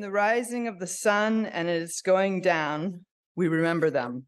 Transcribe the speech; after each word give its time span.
In 0.00 0.04
the 0.04 0.10
rising 0.10 0.66
of 0.66 0.78
the 0.78 0.86
sun 0.86 1.44
and 1.44 1.68
its 1.68 2.00
going 2.00 2.40
down, 2.40 3.04
we 3.36 3.48
remember 3.48 3.90
them. 3.90 4.24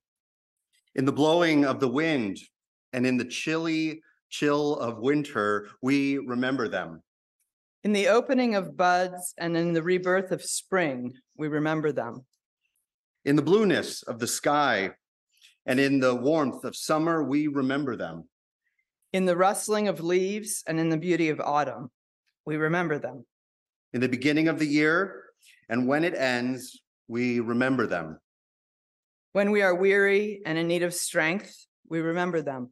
In 0.94 1.06
the 1.06 1.12
blowing 1.12 1.64
of 1.64 1.80
the 1.80 1.88
wind 1.88 2.36
and 2.92 3.06
in 3.06 3.16
the 3.16 3.24
chilly 3.24 4.02
chill 4.28 4.76
of 4.76 4.98
winter, 4.98 5.70
we 5.80 6.18
remember 6.18 6.68
them. 6.68 7.02
In 7.84 7.94
the 7.94 8.08
opening 8.08 8.54
of 8.54 8.76
buds 8.76 9.32
and 9.38 9.56
in 9.56 9.72
the 9.72 9.82
rebirth 9.82 10.30
of 10.30 10.44
spring, 10.44 11.14
we 11.38 11.48
remember 11.48 11.90
them. 11.90 12.26
In 13.24 13.36
the 13.36 13.40
blueness 13.40 14.02
of 14.02 14.18
the 14.18 14.26
sky 14.26 14.90
and 15.64 15.80
in 15.80 16.00
the 16.00 16.14
warmth 16.14 16.64
of 16.64 16.76
summer, 16.76 17.24
we 17.24 17.46
remember 17.46 17.96
them. 17.96 18.28
In 19.14 19.24
the 19.24 19.38
rustling 19.38 19.88
of 19.88 20.04
leaves 20.04 20.64
and 20.66 20.78
in 20.78 20.90
the 20.90 20.98
beauty 20.98 21.30
of 21.30 21.40
autumn, 21.40 21.90
we 22.44 22.56
remember 22.56 22.98
them. 22.98 23.24
In 23.94 24.02
the 24.02 24.08
beginning 24.10 24.48
of 24.48 24.58
the 24.58 24.66
year 24.66 25.21
and 25.68 25.86
when 25.86 26.04
it 26.04 26.14
ends, 26.14 26.82
we 27.08 27.40
remember 27.40 27.86
them. 27.86 28.18
When 29.32 29.50
we 29.50 29.62
are 29.62 29.74
weary 29.74 30.42
and 30.44 30.58
in 30.58 30.68
need 30.68 30.82
of 30.82 30.92
strength, 30.92 31.66
we 31.88 32.00
remember 32.00 32.42
them. 32.42 32.70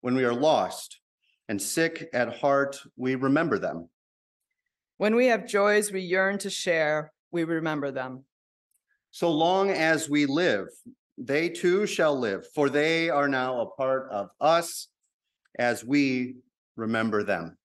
When 0.00 0.14
we 0.14 0.24
are 0.24 0.34
lost 0.34 1.00
and 1.48 1.60
sick 1.60 2.08
at 2.12 2.38
heart, 2.38 2.80
we 2.96 3.14
remember 3.16 3.58
them. 3.58 3.88
When 4.96 5.14
we 5.14 5.26
have 5.26 5.46
joys 5.46 5.92
we 5.92 6.00
yearn 6.00 6.38
to 6.38 6.50
share, 6.50 7.12
we 7.30 7.44
remember 7.44 7.90
them. 7.90 8.24
So 9.10 9.30
long 9.30 9.70
as 9.70 10.08
we 10.08 10.26
live, 10.26 10.68
they 11.18 11.48
too 11.48 11.86
shall 11.86 12.18
live, 12.18 12.46
for 12.54 12.70
they 12.70 13.10
are 13.10 13.28
now 13.28 13.60
a 13.60 13.66
part 13.66 14.08
of 14.10 14.30
us 14.40 14.88
as 15.58 15.84
we 15.84 16.36
remember 16.76 17.24
them. 17.24 17.57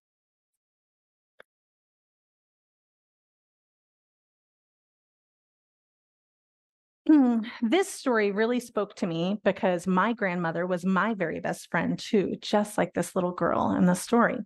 Mm, 7.10 7.46
this 7.62 7.90
story 7.90 8.32
really 8.32 8.62
spoke 8.62 8.96
to 8.96 9.08
me 9.08 9.38
because 9.44 9.86
my 9.86 10.14
grandmother 10.14 10.66
was 10.66 10.86
my 10.86 11.14
very 11.14 11.42
best 11.42 11.70
friend 11.70 12.00
too, 12.00 12.36
just 12.42 12.78
like 12.78 12.94
this 12.94 13.14
little 13.14 13.34
girl 13.34 13.76
in 13.78 13.86
the 13.86 13.94
story. 13.94 14.38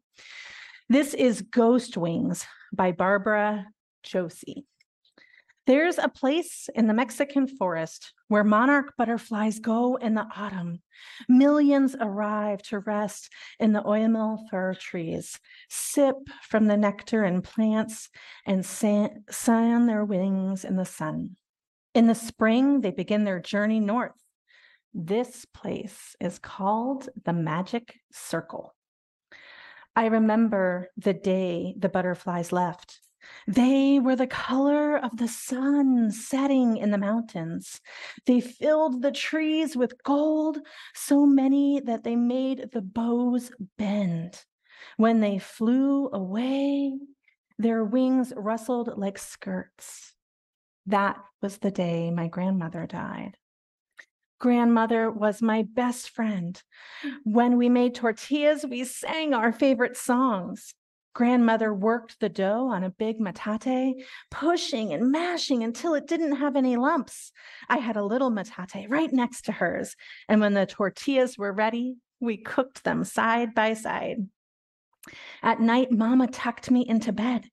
This 0.90 1.14
is 1.14 1.44
Ghost 1.44 1.98
Wings 1.98 2.46
by 2.74 2.94
Barbara 2.94 3.68
Joosse. 4.04 4.64
There's 5.68 5.98
a 5.98 6.08
place 6.08 6.70
in 6.74 6.88
the 6.88 6.94
Mexican 6.94 7.46
forest 7.46 8.14
where 8.30 8.46
monarch 8.46 8.94
butterflies 8.98 9.60
go 9.60 9.98
in 9.98 10.16
the 10.16 10.26
autumn. 10.36 10.82
Millions 11.28 11.94
arrive 12.00 12.64
to 12.64 12.80
rest 12.80 13.30
in 13.60 13.74
the 13.74 13.84
oyamel 13.84 14.50
fir 14.50 14.74
trees, 14.76 15.38
sip 15.70 16.16
from 16.42 16.66
the 16.66 16.78
nectar 16.78 17.24
and 17.24 17.44
plants, 17.44 18.10
and 18.46 18.66
san- 18.66 19.26
sun 19.30 19.88
their 19.88 20.06
wings 20.06 20.64
in 20.64 20.78
the 20.78 20.86
sun. 20.86 21.36
In 21.98 22.06
the 22.06 22.14
spring, 22.14 22.82
they 22.82 22.92
begin 22.92 23.24
their 23.24 23.40
journey 23.40 23.80
north. 23.80 24.24
This 24.94 25.46
place 25.46 26.16
is 26.20 26.38
called 26.38 27.10
the 27.26 27.34
Magic 27.34 27.96
Circle. 28.12 28.76
I 29.96 30.06
remember 30.06 30.90
the 30.96 31.16
day 31.16 31.74
the 31.76 31.90
butterflies 31.90 32.52
left. 32.52 33.00
They 33.48 33.98
were 33.98 34.16
the 34.16 34.28
color 34.28 34.96
of 34.96 35.18
the 35.18 35.28
sun 35.28 36.12
setting 36.12 36.78
in 36.78 36.92
the 36.92 37.00
mountains. 37.00 37.82
They 38.28 38.42
filled 38.42 39.02
the 39.02 39.12
trees 39.12 39.76
with 39.76 40.04
gold, 40.04 40.60
so 40.94 41.26
many 41.26 41.80
that 41.80 42.04
they 42.04 42.16
made 42.16 42.70
the 42.74 42.84
boughs 42.84 43.50
bend. 43.80 44.46
When 44.98 45.20
they 45.20 45.40
flew 45.40 46.12
away, 46.14 47.00
their 47.58 47.84
wings 47.84 48.34
rustled 48.38 49.00
like 49.00 49.18
skirts. 49.18 50.14
That 50.88 51.18
was 51.42 51.58
the 51.58 51.72
day 51.72 52.12
my 52.12 52.28
grandmother 52.28 52.88
died. 52.88 53.38
Grandmother 54.40 55.12
was 55.12 55.42
my 55.42 55.64
best 55.64 56.10
friend. 56.10 56.62
When 57.24 57.58
we 57.58 57.70
made 57.70 57.96
tortillas, 57.96 58.66
we 58.66 58.84
sang 58.86 59.34
our 59.34 59.52
favorite 59.52 59.98
songs. 59.98 60.74
Grandmother 61.14 61.74
worked 61.74 62.20
the 62.20 62.30
dough 62.30 62.68
on 62.68 62.84
a 62.84 62.92
big 62.92 63.20
metate, 63.20 64.06
pushing 64.30 64.94
and 64.94 65.12
mashing 65.12 65.64
until 65.64 65.96
it 65.96 66.08
didn't 66.08 66.36
have 66.36 66.56
any 66.56 66.78
lumps. 66.78 67.32
I 67.68 67.78
had 67.78 67.98
a 67.98 68.06
little 68.06 68.30
metate 68.30 68.90
right 68.90 69.12
next 69.12 69.46
to 69.46 69.52
hers, 69.52 69.96
and 70.30 70.40
when 70.40 70.54
the 70.54 70.68
tortillas 70.68 71.38
were 71.38 71.52
ready, 71.52 71.96
we 72.20 72.38
cooked 72.38 72.84
them 72.84 73.04
side 73.04 73.56
by 73.56 73.74
side. 73.74 74.30
At 75.42 75.60
night, 75.60 75.92
Mama 75.92 76.28
tucked 76.28 76.70
me 76.70 76.86
into 76.88 77.12
bed. 77.12 77.50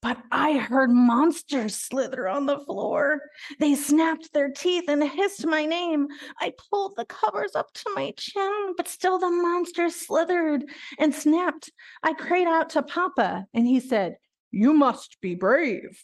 But 0.00 0.18
I 0.30 0.58
heard 0.58 0.90
monsters 0.90 1.74
slither 1.74 2.28
on 2.28 2.46
the 2.46 2.60
floor. 2.60 3.20
They 3.58 3.74
snapped 3.74 4.32
their 4.32 4.48
teeth 4.48 4.84
and 4.88 5.02
hissed 5.02 5.44
my 5.44 5.66
name. 5.66 6.06
I 6.40 6.52
pulled 6.70 6.94
the 6.96 7.04
covers 7.04 7.56
up 7.56 7.72
to 7.74 7.90
my 7.96 8.12
chin, 8.16 8.74
but 8.76 8.86
still 8.86 9.18
the 9.18 9.30
monsters 9.30 9.96
slithered 9.96 10.64
and 10.98 11.12
snapped. 11.12 11.72
I 12.04 12.12
cried 12.12 12.46
out 12.46 12.70
to 12.70 12.82
Papa, 12.82 13.46
and 13.52 13.66
he 13.66 13.80
said, 13.80 14.18
You 14.52 14.72
must 14.72 15.20
be 15.20 15.34
brave. 15.34 16.00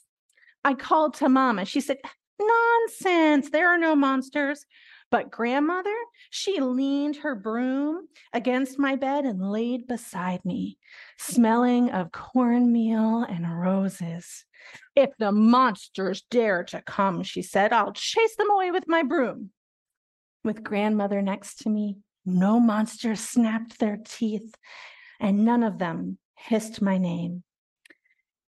I 0.65 0.75
called 0.75 1.15
to 1.15 1.29
Mama. 1.29 1.65
She 1.65 1.81
said, 1.81 1.99
Nonsense, 2.41 3.51
there 3.51 3.69
are 3.69 3.79
no 3.79 3.95
monsters. 3.95 4.67
But 5.15 5.31
grandmother, 5.31 5.95
she 6.31 6.59
leaned 6.59 7.19
her 7.19 7.37
broom 7.37 8.09
against 8.33 8.81
my 8.81 8.97
bed 8.97 9.25
and 9.25 9.41
laid 9.53 9.87
beside 9.87 10.45
me, 10.45 10.77
smelling 11.21 11.93
of 11.93 12.11
cornmeal 12.11 13.23
and 13.23 13.47
roses. 13.61 14.45
If 14.97 15.11
the 15.21 15.31
monsters 15.31 16.25
dare 16.33 16.65
to 16.65 16.83
come, 16.83 17.23
she 17.23 17.43
said, 17.43 17.73
I'll 17.73 17.93
chase 17.93 18.35
them 18.35 18.51
away 18.51 18.73
with 18.73 18.89
my 18.89 19.05
broom. 19.05 19.51
With 20.43 20.65
grandmother 20.65 21.23
next 21.23 21.61
to 21.61 21.71
me, 21.71 21.99
no 22.27 22.59
monsters 22.59 23.21
snapped 23.21 23.79
their 23.79 24.01
teeth, 24.05 24.57
and 25.21 25.45
none 25.45 25.63
of 25.63 25.79
them 25.79 26.19
hissed 26.35 26.83
my 26.83 26.99
name. 26.99 27.45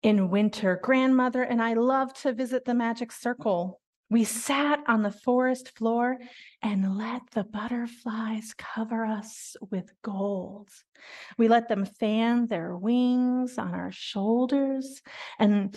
In 0.02 0.30
winter, 0.30 0.80
grandmother 0.82 1.42
and 1.42 1.60
I 1.60 1.74
loved 1.74 2.22
to 2.22 2.32
visit 2.32 2.64
the 2.64 2.72
magic 2.72 3.12
circle. 3.12 3.78
We 4.08 4.22
sat 4.22 4.80
on 4.86 5.02
the 5.02 5.10
forest 5.10 5.76
floor 5.76 6.18
and 6.62 6.96
let 6.96 7.22
the 7.32 7.42
butterflies 7.42 8.54
cover 8.56 9.04
us 9.04 9.56
with 9.70 9.90
gold. 10.02 10.68
We 11.36 11.48
let 11.48 11.68
them 11.68 11.84
fan 11.84 12.46
their 12.46 12.76
wings 12.76 13.58
on 13.58 13.74
our 13.74 13.90
shoulders 13.90 15.02
and 15.40 15.76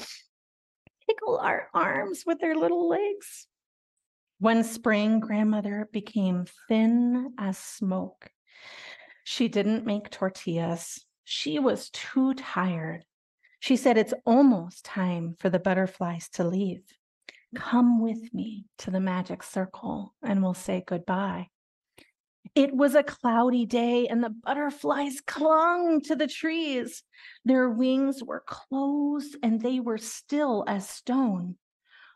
tickle 1.08 1.38
our 1.38 1.70
arms 1.74 2.24
with 2.26 2.40
their 2.40 2.56
little 2.56 2.88
legs. 2.88 3.48
One 4.38 4.64
spring, 4.64 5.20
grandmother 5.20 5.90
became 5.92 6.46
thin 6.68 7.34
as 7.40 7.58
smoke. 7.58 8.30
She 9.24 9.48
didn't 9.48 9.86
make 9.88 10.12
tortillas. 10.12 11.04
She 11.24 11.58
was 11.58 11.90
too 11.90 12.36
tired. 12.36 13.06
She 13.60 13.76
said, 13.76 13.98
It's 13.98 14.14
almost 14.26 14.86
time 14.86 15.36
for 15.40 15.50
the 15.50 15.60
butterflies 15.60 16.30
to 16.34 16.44
leave. 16.44 16.84
Come 17.56 18.02
with 18.02 18.34
me 18.34 18.66
to 18.80 18.92
the 18.92 19.00
magic 19.00 19.42
circle 19.42 20.14
and 20.22 20.44
we'll 20.44 20.54
say 20.54 20.84
goodbye. 20.86 21.48
It 22.56 22.76
was 22.76 22.96
a 22.96 23.04
cloudy 23.04 23.66
day 23.66 24.08
and 24.08 24.24
the 24.24 24.30
butterflies 24.30 25.22
clung 25.26 26.02
to 26.02 26.16
the 26.16 26.28
trees. 26.28 27.04
Their 27.46 27.70
wings 27.70 28.24
were 28.24 28.44
closed 28.46 29.36
and 29.42 29.62
they 29.62 29.80
were 29.80 29.98
still 29.98 30.64
as 30.68 30.88
stone. 30.88 31.58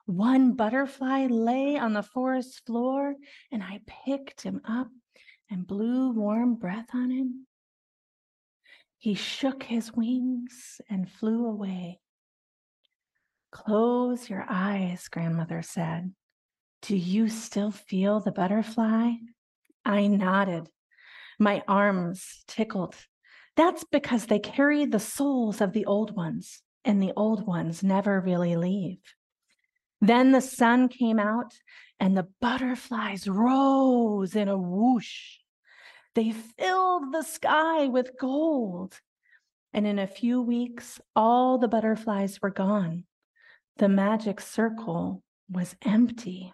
One 0.06 0.54
butterfly 0.54 1.28
lay 1.28 1.78
on 1.78 1.94
the 1.94 2.04
forest 2.04 2.62
floor 2.66 3.16
and 3.52 3.64
I 3.64 3.82
picked 4.06 4.42
him 4.42 4.62
up 4.68 4.90
and 5.50 5.66
blew 5.66 6.12
warm 6.12 6.56
breath 6.56 6.90
on 6.94 7.10
him. 7.10 7.48
He 8.98 9.16
shook 9.16 9.64
his 9.64 9.94
wings 9.94 10.80
and 10.90 11.10
flew 11.10 11.46
away. 11.46 12.00
Close 13.54 14.32
your 14.32 14.44
eyes, 14.50 15.08
grandmother 15.10 15.62
said. 15.62 16.12
Do 16.82 16.98
you 16.98 17.30
still 17.30 17.70
feel 17.70 18.20
the 18.20 18.32
butterfly? 18.32 19.12
I 19.86 20.08
nodded. 20.08 20.70
My 21.40 21.62
arms 21.68 22.44
tickled. 22.48 22.96
That's 23.56 23.84
because 23.84 24.26
they 24.26 24.40
carry 24.40 24.86
the 24.86 25.00
souls 25.00 25.62
of 25.62 25.72
the 25.72 25.86
old 25.86 26.16
ones, 26.16 26.64
and 26.84 27.00
the 27.00 27.14
old 27.16 27.46
ones 27.46 27.84
never 27.84 28.20
really 28.20 28.56
leave. 28.56 28.98
Then 30.02 30.32
the 30.32 30.42
sun 30.42 30.90
came 30.90 31.20
out, 31.20 31.54
and 32.00 32.18
the 32.18 32.30
butterflies 32.42 33.28
rose 33.28 34.36
in 34.36 34.48
a 34.48 34.58
whoosh. 34.58 35.38
They 36.16 36.32
filled 36.32 37.14
the 37.14 37.22
sky 37.22 37.86
with 37.86 38.18
gold. 38.20 39.00
And 39.74 39.86
in 39.86 40.00
a 40.00 40.08
few 40.08 40.42
weeks, 40.42 41.00
all 41.16 41.60
the 41.60 41.68
butterflies 41.68 42.42
were 42.42 42.50
gone 42.50 43.06
the 43.78 43.90
magic 43.90 44.40
circle 44.40 45.24
was 45.50 45.76
empty. 45.84 46.54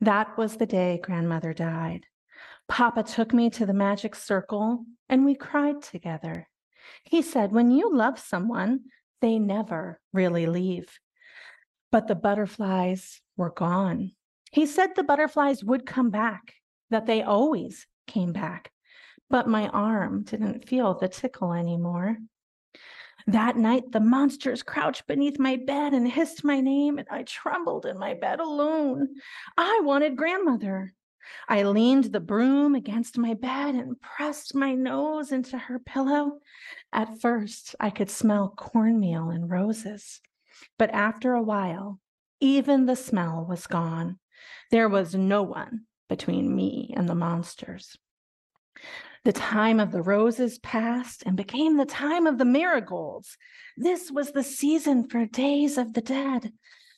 That 0.00 0.36
was 0.38 0.56
the 0.56 0.66
day 0.66 1.00
grandmother 1.02 1.52
died. 1.52 2.06
Papa 2.68 3.02
took 3.02 3.32
me 3.32 3.50
to 3.50 3.66
the 3.66 3.74
magic 3.74 4.14
circle 4.14 4.84
and 5.08 5.24
we 5.24 5.34
cried 5.34 5.82
together. 5.82 6.48
He 7.04 7.22
said, 7.22 7.52
When 7.52 7.70
you 7.70 7.92
love 7.92 8.18
someone, 8.18 8.80
they 9.20 9.38
never 9.38 10.00
really 10.12 10.46
leave. 10.46 10.98
But 11.90 12.06
the 12.06 12.14
butterflies 12.14 13.20
were 13.36 13.50
gone. 13.50 14.12
He 14.52 14.66
said 14.66 14.94
the 14.94 15.02
butterflies 15.02 15.64
would 15.64 15.86
come 15.86 16.10
back, 16.10 16.54
that 16.90 17.06
they 17.06 17.22
always 17.22 17.86
came 18.06 18.32
back. 18.32 18.70
But 19.30 19.48
my 19.48 19.68
arm 19.68 20.22
didn't 20.22 20.66
feel 20.66 20.94
the 20.94 21.08
tickle 21.08 21.52
anymore. 21.52 22.16
That 23.28 23.58
night, 23.58 23.92
the 23.92 24.00
monsters 24.00 24.62
crouched 24.62 25.06
beneath 25.06 25.38
my 25.38 25.56
bed 25.56 25.92
and 25.92 26.10
hissed 26.10 26.44
my 26.44 26.62
name, 26.62 26.96
and 26.96 27.06
I 27.10 27.24
trembled 27.24 27.84
in 27.84 27.98
my 27.98 28.14
bed 28.14 28.40
alone. 28.40 29.16
I 29.54 29.80
wanted 29.84 30.16
grandmother. 30.16 30.94
I 31.46 31.62
leaned 31.64 32.04
the 32.04 32.20
broom 32.20 32.74
against 32.74 33.18
my 33.18 33.34
bed 33.34 33.74
and 33.74 34.00
pressed 34.00 34.54
my 34.54 34.72
nose 34.72 35.30
into 35.30 35.58
her 35.58 35.78
pillow. 35.78 36.38
At 36.90 37.20
first, 37.20 37.76
I 37.78 37.90
could 37.90 38.08
smell 38.08 38.54
cornmeal 38.56 39.28
and 39.28 39.50
roses, 39.50 40.22
but 40.78 40.88
after 40.94 41.34
a 41.34 41.42
while, 41.42 42.00
even 42.40 42.86
the 42.86 42.96
smell 42.96 43.44
was 43.46 43.66
gone. 43.66 44.18
There 44.70 44.88
was 44.88 45.14
no 45.14 45.42
one 45.42 45.82
between 46.08 46.56
me 46.56 46.94
and 46.96 47.06
the 47.06 47.14
monsters. 47.14 47.98
The 49.24 49.32
time 49.32 49.80
of 49.80 49.90
the 49.90 50.02
roses 50.02 50.58
passed 50.58 51.22
and 51.26 51.36
became 51.36 51.76
the 51.76 51.84
time 51.84 52.26
of 52.26 52.38
the 52.38 52.44
marigolds. 52.44 53.36
This 53.76 54.10
was 54.10 54.32
the 54.32 54.44
season 54.44 55.08
for 55.08 55.26
days 55.26 55.76
of 55.76 55.92
the 55.92 56.00
dead, 56.00 56.52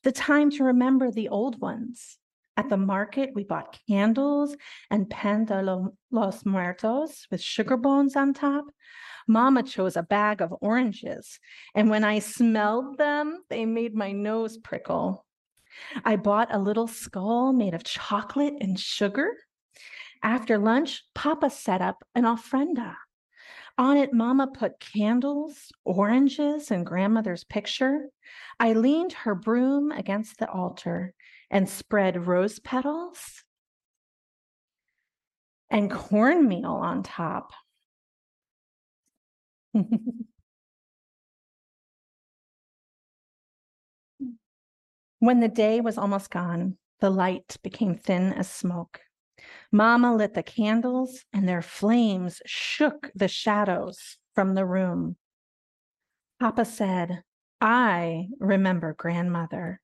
the 0.04 0.12
time 0.12 0.50
to 0.52 0.64
remember 0.64 1.10
the 1.10 1.28
old 1.28 1.60
ones. 1.60 2.18
At 2.56 2.68
the 2.68 2.76
market, 2.76 3.30
we 3.34 3.44
bought 3.44 3.78
candles 3.88 4.54
and 4.90 5.08
pan 5.08 5.46
de 5.46 5.88
los 6.10 6.44
muertos 6.44 7.26
with 7.30 7.40
sugar 7.40 7.76
bones 7.76 8.16
on 8.16 8.34
top. 8.34 8.66
Mama 9.26 9.62
chose 9.62 9.96
a 9.96 10.02
bag 10.02 10.42
of 10.42 10.54
oranges, 10.60 11.38
and 11.74 11.88
when 11.88 12.04
I 12.04 12.18
smelled 12.18 12.98
them, 12.98 13.44
they 13.48 13.64
made 13.64 13.94
my 13.94 14.12
nose 14.12 14.58
prickle. 14.58 15.24
I 16.04 16.16
bought 16.16 16.54
a 16.54 16.58
little 16.58 16.88
skull 16.88 17.52
made 17.52 17.74
of 17.74 17.84
chocolate 17.84 18.54
and 18.60 18.78
sugar. 18.78 19.30
After 20.22 20.58
lunch, 20.58 21.04
Papa 21.14 21.50
set 21.50 21.80
up 21.80 22.04
an 22.14 22.24
ofrenda. 22.24 22.96
On 23.78 23.96
it, 23.96 24.12
Mama 24.12 24.48
put 24.48 24.78
candles, 24.78 25.72
oranges, 25.84 26.70
and 26.70 26.84
grandmother's 26.84 27.44
picture. 27.44 28.10
I 28.58 28.74
leaned 28.74 29.14
her 29.14 29.34
broom 29.34 29.90
against 29.92 30.38
the 30.38 30.50
altar 30.50 31.14
and 31.50 31.66
spread 31.68 32.26
rose 32.26 32.58
petals 32.58 33.42
and 35.70 35.90
cornmeal 35.90 36.72
on 36.72 37.02
top. 37.02 37.52
when 45.20 45.40
the 45.40 45.48
day 45.48 45.80
was 45.80 45.96
almost 45.96 46.30
gone, 46.30 46.76
the 47.00 47.08
light 47.08 47.56
became 47.62 47.94
thin 47.96 48.32
as 48.34 48.50
smoke. 48.50 49.00
Mama 49.72 50.14
lit 50.14 50.34
the 50.34 50.42
candles, 50.42 51.24
and 51.32 51.48
their 51.48 51.62
flames 51.62 52.42
shook 52.46 53.10
the 53.14 53.28
shadows 53.28 54.18
from 54.34 54.54
the 54.54 54.66
room. 54.66 55.16
Papa 56.40 56.64
said, 56.64 57.22
I 57.60 58.28
remember 58.38 58.94
grandmother. 58.94 59.80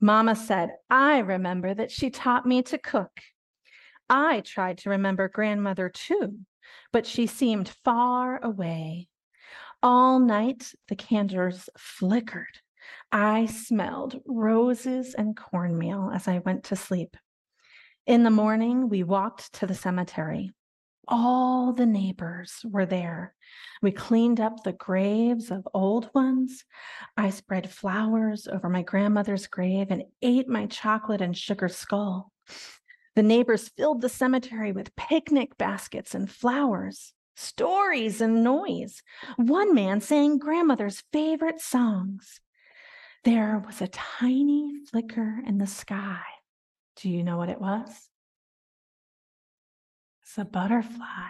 Mama 0.00 0.36
said, 0.36 0.70
I 0.90 1.18
remember 1.20 1.72
that 1.72 1.90
she 1.90 2.10
taught 2.10 2.44
me 2.44 2.62
to 2.64 2.78
cook. 2.78 3.20
I 4.08 4.40
tried 4.40 4.78
to 4.78 4.90
remember 4.90 5.28
grandmother 5.28 5.88
too, 5.88 6.38
but 6.92 7.06
she 7.06 7.26
seemed 7.26 7.74
far 7.84 8.38
away. 8.44 9.08
All 9.82 10.18
night, 10.18 10.72
the 10.88 10.96
candles 10.96 11.68
flickered. 11.78 12.60
I 13.10 13.46
smelled 13.46 14.20
roses 14.26 15.14
and 15.14 15.36
cornmeal 15.36 16.10
as 16.14 16.28
I 16.28 16.38
went 16.38 16.64
to 16.64 16.76
sleep. 16.76 17.16
In 18.06 18.22
the 18.22 18.30
morning, 18.30 18.88
we 18.88 19.02
walked 19.02 19.52
to 19.54 19.66
the 19.66 19.74
cemetery. 19.74 20.52
All 21.08 21.72
the 21.72 21.86
neighbors 21.86 22.64
were 22.64 22.86
there. 22.86 23.34
We 23.82 23.90
cleaned 23.90 24.38
up 24.38 24.62
the 24.62 24.74
graves 24.74 25.50
of 25.50 25.66
old 25.74 26.10
ones. 26.14 26.64
I 27.16 27.30
spread 27.30 27.68
flowers 27.68 28.46
over 28.46 28.68
my 28.68 28.82
grandmother's 28.82 29.48
grave 29.48 29.88
and 29.90 30.04
ate 30.22 30.46
my 30.48 30.66
chocolate 30.66 31.20
and 31.20 31.36
sugar 31.36 31.66
skull. 31.66 32.30
The 33.16 33.24
neighbors 33.24 33.70
filled 33.70 34.02
the 34.02 34.08
cemetery 34.08 34.70
with 34.70 34.94
picnic 34.94 35.58
baskets 35.58 36.14
and 36.14 36.30
flowers, 36.30 37.12
stories 37.34 38.20
and 38.20 38.44
noise. 38.44 39.02
One 39.34 39.74
man 39.74 40.00
sang 40.00 40.38
grandmother's 40.38 41.02
favorite 41.12 41.60
songs. 41.60 42.40
There 43.24 43.60
was 43.66 43.82
a 43.82 43.88
tiny 43.88 44.74
flicker 44.88 45.40
in 45.44 45.58
the 45.58 45.66
sky. 45.66 46.22
Do 46.96 47.10
you 47.10 47.22
know 47.22 47.36
what 47.36 47.50
it 47.50 47.60
was? 47.60 47.90
It's 50.22 50.38
a 50.38 50.44
butterfly. 50.44 51.28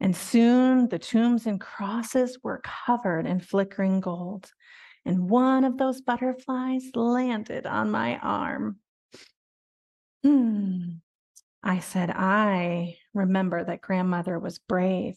And 0.00 0.16
soon 0.16 0.88
the 0.88 0.98
tombs 0.98 1.46
and 1.46 1.60
crosses 1.60 2.38
were 2.42 2.62
covered 2.64 3.26
in 3.26 3.40
flickering 3.40 4.00
gold. 4.00 4.50
And 5.04 5.30
one 5.30 5.64
of 5.64 5.78
those 5.78 6.00
butterflies 6.00 6.84
landed 6.94 7.66
on 7.66 7.90
my 7.90 8.18
arm. 8.18 8.76
Hmm. 10.22 10.90
I 11.62 11.78
said, 11.80 12.10
I 12.10 12.96
remember 13.14 13.62
that 13.64 13.82
grandmother 13.82 14.38
was 14.38 14.58
brave. 14.58 15.16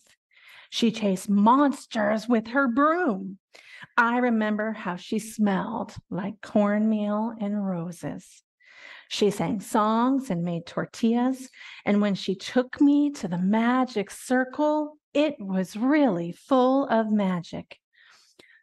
She 0.69 0.91
chased 0.91 1.29
monsters 1.29 2.27
with 2.27 2.47
her 2.47 2.67
broom. 2.67 3.37
I 3.97 4.17
remember 4.17 4.71
how 4.71 4.95
she 4.95 5.19
smelled 5.19 5.93
like 6.09 6.41
cornmeal 6.41 7.33
and 7.39 7.65
roses. 7.65 8.43
She 9.13 9.29
sang 9.29 9.59
songs 9.59 10.31
and 10.31 10.43
made 10.43 10.65
tortillas. 10.65 11.47
And 11.85 12.01
when 12.01 12.15
she 12.15 12.33
took 12.33 12.81
me 12.81 13.11
to 13.11 13.27
the 13.27 13.37
magic 13.37 14.09
circle, 14.09 14.97
it 15.13 15.35
was 15.37 15.75
really 15.75 16.31
full 16.31 16.87
of 16.87 17.11
magic. 17.11 17.77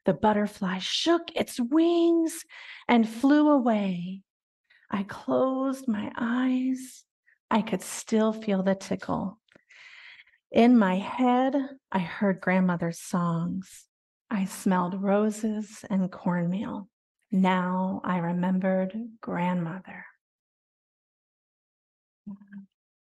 The 0.06 0.12
butterfly 0.12 0.78
shook 0.78 1.30
its 1.36 1.60
wings 1.60 2.44
and 2.88 3.08
flew 3.08 3.48
away. 3.48 4.22
I 4.90 5.04
closed 5.04 5.86
my 5.86 6.10
eyes. 6.18 7.04
I 7.48 7.62
could 7.62 7.80
still 7.80 8.32
feel 8.32 8.64
the 8.64 8.74
tickle. 8.74 9.38
In 10.50 10.76
my 10.76 10.96
head, 10.96 11.54
I 11.92 12.00
heard 12.00 12.40
grandmother's 12.40 12.98
songs. 12.98 13.86
I 14.28 14.46
smelled 14.46 15.00
roses 15.00 15.84
and 15.88 16.10
cornmeal. 16.10 16.88
Now 17.30 18.00
I 18.02 18.18
remembered 18.18 18.98
grandmother. 19.20 20.06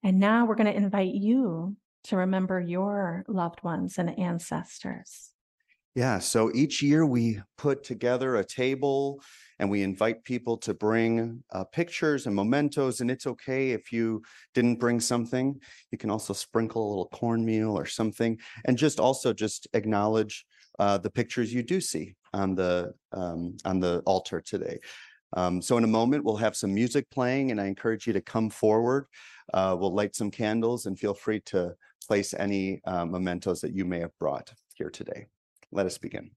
And 0.02 0.18
now 0.18 0.44
we're 0.44 0.54
going 0.54 0.72
to 0.72 0.76
invite 0.76 1.14
you 1.14 1.76
to 2.04 2.16
remember 2.16 2.60
your 2.60 3.24
loved 3.26 3.62
ones 3.62 3.98
and 3.98 4.18
ancestors. 4.18 5.30
Yeah, 5.94 6.18
so 6.18 6.50
each 6.52 6.82
year 6.82 7.06
we 7.06 7.40
put 7.56 7.84
together 7.84 8.36
a 8.36 8.44
table 8.44 9.22
and 9.60 9.70
we 9.70 9.82
invite 9.82 10.24
people 10.24 10.56
to 10.58 10.74
bring 10.74 11.44
uh, 11.52 11.62
pictures 11.64 12.26
and 12.26 12.34
mementos. 12.34 13.00
And 13.00 13.10
it's 13.10 13.28
okay 13.28 13.70
if 13.70 13.92
you 13.92 14.22
didn't 14.54 14.80
bring 14.80 14.98
something. 14.98 15.60
You 15.92 15.98
can 15.98 16.10
also 16.10 16.32
sprinkle 16.32 16.84
a 16.84 16.90
little 16.90 17.08
cornmeal 17.12 17.78
or 17.78 17.86
something, 17.86 18.40
and 18.64 18.76
just 18.76 18.98
also 18.98 19.32
just 19.32 19.68
acknowledge 19.72 20.44
uh, 20.80 20.98
the 20.98 21.10
pictures 21.10 21.54
you 21.54 21.62
do 21.62 21.80
see 21.80 22.16
on 22.32 22.56
the 22.56 22.92
um, 23.12 23.56
on 23.64 23.78
the 23.78 24.00
altar 24.04 24.40
today. 24.40 24.80
Um, 25.34 25.60
so 25.60 25.76
in 25.76 25.84
a 25.84 25.88
moment, 25.88 26.24
we'll 26.24 26.36
have 26.36 26.56
some 26.56 26.72
music 26.72 27.10
playing, 27.10 27.50
and 27.50 27.60
I 27.60 27.66
encourage 27.66 28.06
you 28.06 28.12
to 28.12 28.20
come 28.20 28.50
forward. 28.50 29.06
Uh, 29.52 29.76
we'll 29.78 29.92
light 29.92 30.14
some 30.14 30.30
candles, 30.30 30.86
and 30.86 30.98
feel 30.98 31.14
free 31.14 31.40
to 31.46 31.74
place 32.06 32.34
any 32.34 32.80
uh, 32.84 33.04
mementos 33.04 33.60
that 33.60 33.74
you 33.74 33.84
may 33.84 34.00
have 34.00 34.16
brought 34.18 34.52
here 34.74 34.90
today. 34.90 35.26
Let 35.72 35.86
us 35.86 35.98
begin. 35.98 36.30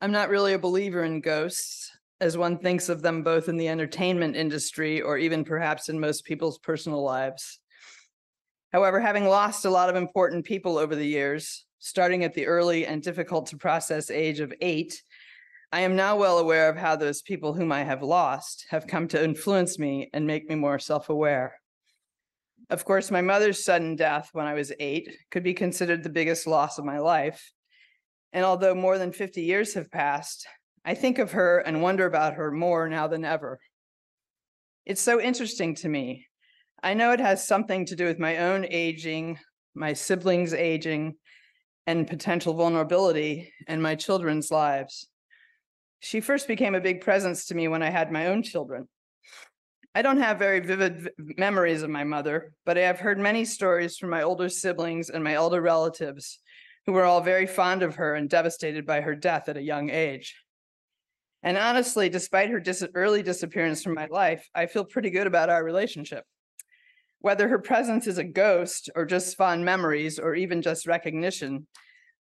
I'm 0.00 0.12
not 0.12 0.30
really 0.30 0.54
a 0.54 0.58
believer 0.58 1.04
in 1.04 1.20
ghosts, 1.20 1.90
as 2.20 2.38
one 2.38 2.58
thinks 2.58 2.88
of 2.88 3.02
them 3.02 3.22
both 3.22 3.48
in 3.48 3.56
the 3.56 3.68
entertainment 3.68 4.36
industry 4.36 5.02
or 5.02 5.18
even 5.18 5.44
perhaps 5.44 5.88
in 5.88 6.00
most 6.00 6.24
people's 6.24 6.58
personal 6.58 7.02
lives. 7.02 7.60
However, 8.72 9.00
having 9.00 9.26
lost 9.26 9.64
a 9.64 9.70
lot 9.70 9.90
of 9.90 9.96
important 9.96 10.44
people 10.44 10.78
over 10.78 10.94
the 10.94 11.06
years, 11.06 11.64
starting 11.80 12.24
at 12.24 12.34
the 12.34 12.46
early 12.46 12.86
and 12.86 13.02
difficult 13.02 13.46
to 13.46 13.56
process 13.56 14.10
age 14.10 14.40
of 14.40 14.52
eight, 14.60 15.02
I 15.72 15.80
am 15.80 15.96
now 15.96 16.16
well 16.16 16.38
aware 16.38 16.68
of 16.68 16.76
how 16.76 16.96
those 16.96 17.22
people 17.22 17.52
whom 17.52 17.72
I 17.72 17.82
have 17.84 18.02
lost 18.02 18.66
have 18.70 18.86
come 18.86 19.08
to 19.08 19.22
influence 19.22 19.78
me 19.78 20.10
and 20.12 20.26
make 20.26 20.48
me 20.48 20.54
more 20.54 20.78
self 20.78 21.10
aware. 21.10 21.54
Of 22.70 22.84
course, 22.84 23.10
my 23.10 23.20
mother's 23.20 23.64
sudden 23.64 23.96
death 23.96 24.30
when 24.32 24.46
I 24.46 24.54
was 24.54 24.72
eight 24.78 25.16
could 25.30 25.42
be 25.42 25.54
considered 25.54 26.02
the 26.02 26.08
biggest 26.08 26.46
loss 26.46 26.78
of 26.78 26.84
my 26.84 26.98
life. 26.98 27.52
And 28.32 28.44
although 28.44 28.74
more 28.74 28.98
than 28.98 29.12
50 29.12 29.42
years 29.42 29.74
have 29.74 29.90
passed, 29.90 30.46
I 30.84 30.94
think 30.94 31.18
of 31.18 31.32
her 31.32 31.58
and 31.58 31.82
wonder 31.82 32.06
about 32.06 32.34
her 32.34 32.50
more 32.50 32.88
now 32.88 33.08
than 33.08 33.24
ever. 33.24 33.58
It's 34.86 35.00
so 35.00 35.20
interesting 35.20 35.74
to 35.76 35.88
me. 35.88 36.26
I 36.82 36.94
know 36.94 37.12
it 37.12 37.20
has 37.20 37.46
something 37.46 37.84
to 37.86 37.96
do 37.96 38.06
with 38.06 38.18
my 38.18 38.38
own 38.38 38.66
aging, 38.70 39.38
my 39.74 39.92
siblings 39.92 40.54
aging, 40.54 41.16
and 41.86 42.06
potential 42.06 42.54
vulnerability 42.54 43.52
in 43.68 43.82
my 43.82 43.94
children's 43.94 44.50
lives. 44.50 45.08
She 46.00 46.20
first 46.20 46.48
became 46.48 46.74
a 46.74 46.80
big 46.80 47.02
presence 47.02 47.46
to 47.46 47.54
me 47.54 47.68
when 47.68 47.82
I 47.82 47.90
had 47.90 48.10
my 48.10 48.28
own 48.28 48.42
children. 48.42 48.88
I 49.94 50.02
don't 50.02 50.20
have 50.20 50.38
very 50.38 50.60
vivid 50.60 51.10
memories 51.18 51.82
of 51.82 51.90
my 51.90 52.04
mother, 52.04 52.52
but 52.64 52.78
I 52.78 52.82
have 52.82 53.00
heard 53.00 53.18
many 53.18 53.44
stories 53.44 53.98
from 53.98 54.08
my 54.10 54.22
older 54.22 54.48
siblings 54.48 55.10
and 55.10 55.22
my 55.22 55.34
elder 55.34 55.60
relatives 55.60 56.38
who 56.86 56.92
were 56.92 57.04
all 57.04 57.20
very 57.20 57.46
fond 57.46 57.82
of 57.82 57.96
her 57.96 58.14
and 58.14 58.30
devastated 58.30 58.86
by 58.86 59.00
her 59.02 59.14
death 59.14 59.48
at 59.48 59.56
a 59.56 59.62
young 59.62 59.90
age. 59.90 60.36
And 61.42 61.58
honestly, 61.58 62.08
despite 62.08 62.50
her 62.50 62.60
dis- 62.60 62.86
early 62.94 63.22
disappearance 63.22 63.82
from 63.82 63.94
my 63.94 64.06
life, 64.06 64.48
I 64.54 64.66
feel 64.66 64.84
pretty 64.84 65.10
good 65.10 65.26
about 65.26 65.50
our 65.50 65.62
relationship. 65.62 66.24
Whether 67.20 67.48
her 67.48 67.58
presence 67.58 68.06
is 68.06 68.18
a 68.18 68.24
ghost 68.24 68.90
or 68.94 69.04
just 69.04 69.36
fond 69.36 69.64
memories 69.64 70.18
or 70.18 70.34
even 70.34 70.62
just 70.62 70.86
recognition 70.86 71.66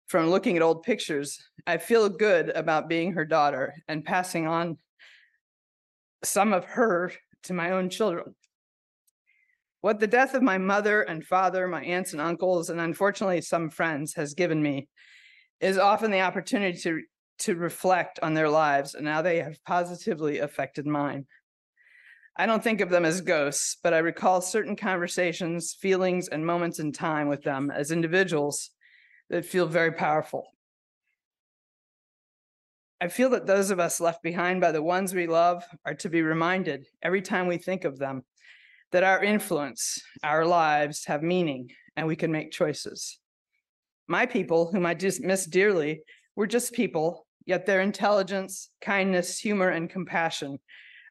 from 0.09 0.29
looking 0.29 0.57
at 0.57 0.63
old 0.63 0.83
pictures, 0.83 1.39
I 1.67 1.79
feel 1.79 2.09
good 2.09 2.51
about 2.51 2.89
being 2.89 3.13
her 3.13 3.25
daughter 3.25 3.75
and 3.87 4.05
passing 4.05 4.47
on 4.47 4.79
some 6.25 6.53
of 6.53 6.65
her 6.65 7.13
to 7.45 7.53
my 7.53 7.71
own 7.71 7.91
children. 7.91 8.35
What 9.81 10.01
the 10.01 10.09
death 10.09 10.35
of 10.35 10.43
my 10.43 10.59
mother 10.59 11.03
and 11.03 11.25
father, 11.25 11.69
my 11.69 11.85
aunts 11.85 12.13
and 12.13 12.21
uncles, 12.21 12.69
and 12.69 12.81
unfortunately 12.81 13.41
some 13.43 13.71
friends 13.71 14.15
has 14.15 14.35
given 14.35 14.61
me 14.61 14.89
is 15.61 15.79
often 15.79 16.11
the 16.11 16.23
opportunity 16.23 16.77
to, 16.81 17.03
to 17.41 17.55
reflect 17.55 18.19
on 18.21 18.35
their 18.35 18.49
lives 18.49 18.95
and 18.97 19.07
how 19.07 19.23
they 19.23 19.41
have 19.41 19.63
positively 19.65 20.39
affected 20.39 20.87
mine. 20.87 21.27
I 22.41 22.47
don't 22.47 22.63
think 22.63 22.81
of 22.81 22.89
them 22.89 23.05
as 23.05 23.21
ghosts, 23.21 23.79
but 23.83 23.93
I 23.93 23.99
recall 23.99 24.41
certain 24.41 24.77
conversations, 24.77 25.75
feelings, 25.75 26.29
and 26.29 26.47
moments 26.47 26.79
in 26.79 26.93
time 26.93 27.27
with 27.27 27.43
them 27.43 27.69
as 27.69 27.91
individuals 27.91 28.71
that 29.29 29.45
feel 29.45 29.67
very 29.67 29.91
powerful. 29.91 30.47
I 33.01 33.09
feel 33.09 33.31
that 33.31 33.47
those 33.47 33.73
of 33.73 33.81
us 33.81 34.01
left 34.01 34.23
behind 34.23 34.61
by 34.61 34.71
the 34.71 34.83
ones 34.83 35.13
we 35.13 35.27
love 35.27 35.65
are 35.85 35.95
to 35.95 36.09
be 36.09 36.23
reminded 36.23 36.87
every 37.03 37.23
time 37.23 37.49
we 37.49 37.59
think 37.59 37.85
of 37.85 37.99
them 37.99 38.23
that 38.93 39.05
our 39.05 39.23
influence, 39.23 40.01
our 40.23 40.45
lives 40.45 41.05
have 41.07 41.23
meaning 41.25 41.71
and 41.97 42.07
we 42.07 42.17
can 42.17 42.31
make 42.31 42.53
choices. 42.53 43.19
My 44.07 44.27
people, 44.27 44.71
whom 44.71 44.87
I 44.87 44.95
just 44.95 45.21
miss 45.21 45.45
dearly, 45.45 46.03
were 46.37 46.47
just 46.47 46.73
people, 46.73 47.27
yet 47.47 47.67
their 47.67 47.81
intelligence, 47.81 48.71
kindness, 48.81 49.39
humor, 49.39 49.71
and 49.71 49.91
compassion 49.91 50.59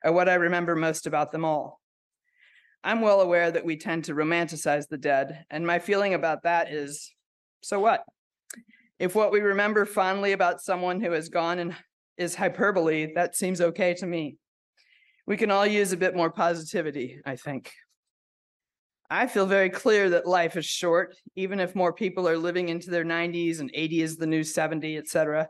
are 0.03 0.11
what 0.11 0.29
I 0.29 0.35
remember 0.35 0.75
most 0.75 1.07
about 1.07 1.31
them 1.31 1.45
all. 1.45 1.79
I'm 2.83 3.01
well 3.01 3.21
aware 3.21 3.51
that 3.51 3.65
we 3.65 3.77
tend 3.77 4.05
to 4.05 4.13
romanticize 4.13 4.87
the 4.87 4.97
dead, 4.97 5.45
and 5.49 5.65
my 5.65 5.79
feeling 5.79 6.13
about 6.13 6.43
that 6.43 6.71
is 6.71 7.11
so 7.61 7.79
what? 7.79 8.03
If 8.99 9.15
what 9.15 9.31
we 9.31 9.41
remember 9.41 9.85
fondly 9.85 10.31
about 10.31 10.61
someone 10.61 11.01
who 11.01 11.11
has 11.11 11.29
gone 11.29 11.59
and 11.59 11.75
is 12.17 12.35
hyperbole, 12.35 13.13
that 13.15 13.35
seems 13.35 13.61
okay 13.61 13.93
to 13.95 14.05
me. 14.05 14.37
We 15.25 15.37
can 15.37 15.51
all 15.51 15.67
use 15.67 15.91
a 15.91 15.97
bit 15.97 16.15
more 16.15 16.31
positivity, 16.31 17.19
I 17.25 17.35
think. 17.35 17.71
I 19.09 19.27
feel 19.27 19.45
very 19.45 19.69
clear 19.69 20.09
that 20.11 20.27
life 20.27 20.57
is 20.57 20.65
short, 20.65 21.15
even 21.35 21.59
if 21.59 21.75
more 21.75 21.93
people 21.93 22.27
are 22.27 22.37
living 22.37 22.69
into 22.69 22.89
their 22.89 23.05
90s 23.05 23.59
and 23.59 23.71
80 23.73 24.01
is 24.01 24.17
the 24.17 24.27
new 24.27 24.43
70, 24.43 24.97
etc. 24.97 25.47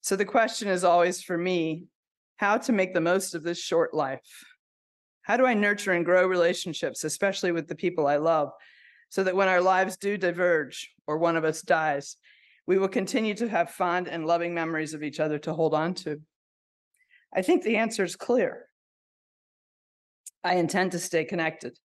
So 0.00 0.16
the 0.16 0.24
question 0.24 0.68
is 0.68 0.84
always 0.84 1.22
for 1.22 1.36
me 1.36 1.84
how 2.36 2.58
to 2.58 2.72
make 2.72 2.94
the 2.94 3.00
most 3.00 3.34
of 3.34 3.42
this 3.42 3.58
short 3.58 3.94
life. 3.94 4.44
How 5.22 5.36
do 5.36 5.46
I 5.46 5.54
nurture 5.54 5.92
and 5.92 6.04
grow 6.04 6.26
relationships, 6.26 7.02
especially 7.02 7.52
with 7.52 7.66
the 7.66 7.74
people 7.74 8.06
I 8.06 8.16
love, 8.16 8.50
so 9.08 9.24
that 9.24 9.36
when 9.36 9.48
our 9.48 9.60
lives 9.60 9.96
do 9.96 10.16
diverge 10.16 10.92
or 11.06 11.18
one 11.18 11.36
of 11.36 11.44
us 11.44 11.62
dies, 11.62 12.16
we 12.66 12.78
will 12.78 12.88
continue 12.88 13.34
to 13.34 13.48
have 13.48 13.70
fond 13.70 14.08
and 14.08 14.26
loving 14.26 14.54
memories 14.54 14.94
of 14.94 15.02
each 15.02 15.20
other 15.20 15.38
to 15.40 15.54
hold 15.54 15.74
on 15.74 15.94
to? 15.94 16.20
I 17.34 17.42
think 17.42 17.62
the 17.62 17.76
answer 17.76 18.04
is 18.04 18.16
clear. 18.16 18.66
I 20.44 20.56
intend 20.56 20.92
to 20.92 20.98
stay 20.98 21.24
connected, 21.24 21.76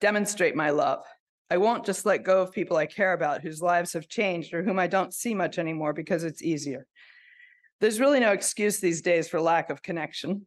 demonstrate 0.00 0.54
my 0.54 0.70
love. 0.70 1.04
I 1.48 1.58
won't 1.58 1.86
just 1.86 2.04
let 2.04 2.24
go 2.24 2.42
of 2.42 2.52
people 2.52 2.76
I 2.76 2.86
care 2.86 3.12
about 3.12 3.40
whose 3.40 3.62
lives 3.62 3.92
have 3.92 4.08
changed 4.08 4.52
or 4.52 4.62
whom 4.62 4.78
I 4.78 4.86
don't 4.86 5.14
see 5.14 5.32
much 5.32 5.58
anymore 5.58 5.92
because 5.92 6.24
it's 6.24 6.42
easier. 6.42 6.86
There's 7.80 8.00
really 8.00 8.20
no 8.20 8.32
excuse 8.32 8.80
these 8.80 9.02
days 9.02 9.28
for 9.28 9.40
lack 9.40 9.70
of 9.70 9.82
connection. 9.82 10.46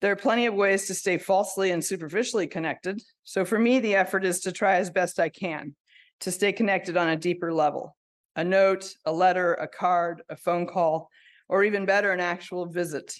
There 0.00 0.12
are 0.12 0.16
plenty 0.16 0.46
of 0.46 0.54
ways 0.54 0.86
to 0.88 0.94
stay 0.94 1.16
falsely 1.16 1.70
and 1.70 1.82
superficially 1.82 2.46
connected. 2.46 3.00
So 3.24 3.44
for 3.44 3.58
me, 3.58 3.78
the 3.78 3.94
effort 3.94 4.24
is 4.24 4.40
to 4.40 4.52
try 4.52 4.76
as 4.76 4.90
best 4.90 5.20
I 5.20 5.28
can 5.28 5.74
to 6.20 6.30
stay 6.30 6.52
connected 6.52 6.96
on 6.96 7.08
a 7.08 7.16
deeper 7.16 7.52
level. 7.52 7.96
A 8.36 8.44
note, 8.44 8.92
a 9.04 9.12
letter, 9.12 9.54
a 9.54 9.68
card, 9.68 10.22
a 10.28 10.36
phone 10.36 10.66
call, 10.66 11.08
or 11.48 11.64
even 11.64 11.86
better, 11.86 12.12
an 12.12 12.20
actual 12.20 12.66
visit 12.66 13.14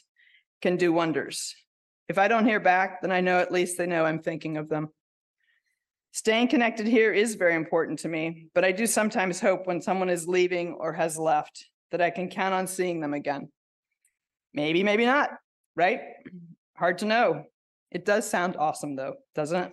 can 0.60 0.76
do 0.76 0.92
wonders. 0.92 1.54
If 2.08 2.18
I 2.18 2.28
don't 2.28 2.46
hear 2.46 2.60
back, 2.60 3.00
then 3.00 3.12
I 3.12 3.20
know 3.20 3.38
at 3.38 3.52
least 3.52 3.78
they 3.78 3.86
know 3.86 4.04
I'm 4.04 4.20
thinking 4.20 4.56
of 4.56 4.68
them. 4.68 4.88
Staying 6.12 6.48
connected 6.48 6.86
here 6.86 7.12
is 7.12 7.36
very 7.36 7.54
important 7.54 8.00
to 8.00 8.08
me, 8.08 8.48
but 8.54 8.64
I 8.64 8.72
do 8.72 8.86
sometimes 8.86 9.40
hope 9.40 9.66
when 9.66 9.80
someone 9.80 10.10
is 10.10 10.28
leaving 10.28 10.74
or 10.74 10.92
has 10.92 11.18
left 11.18 11.66
that 11.92 12.02
I 12.02 12.10
can 12.10 12.28
count 12.28 12.54
on 12.54 12.66
seeing 12.66 13.00
them 13.00 13.14
again. 13.14 13.48
Maybe, 14.52 14.82
maybe 14.82 15.06
not, 15.06 15.30
right? 15.76 16.00
Hard 16.76 16.98
to 16.98 17.06
know. 17.06 17.44
It 17.90 18.04
does 18.04 18.28
sound 18.28 18.56
awesome 18.56 18.96
though, 18.96 19.14
doesn't 19.34 19.62
it? 19.62 19.72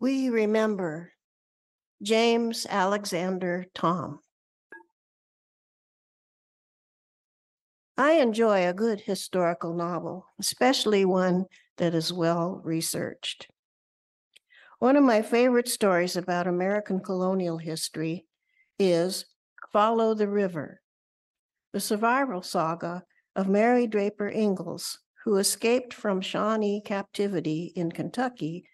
We 0.00 0.30
remember 0.30 1.12
James 2.02 2.66
Alexander 2.68 3.66
Thom. 3.74 4.20
I 8.00 8.12
enjoy 8.12 8.66
a 8.66 8.72
good 8.72 9.02
historical 9.02 9.74
novel, 9.74 10.24
especially 10.38 11.04
one 11.04 11.44
that 11.76 11.94
is 11.94 12.10
well 12.10 12.62
researched. 12.64 13.48
One 14.78 14.96
of 14.96 15.04
my 15.04 15.20
favorite 15.20 15.68
stories 15.68 16.16
about 16.16 16.46
American 16.46 17.00
colonial 17.00 17.58
history 17.58 18.24
is 18.78 19.26
Follow 19.70 20.14
the 20.14 20.28
River, 20.28 20.80
the 21.74 21.80
survival 21.80 22.40
saga 22.40 23.04
of 23.36 23.50
Mary 23.50 23.86
Draper 23.86 24.30
Ingles, 24.30 24.98
who 25.26 25.36
escaped 25.36 25.92
from 25.92 26.22
Shawnee 26.22 26.80
captivity 26.82 27.70
in 27.76 27.92
Kentucky 27.92 28.64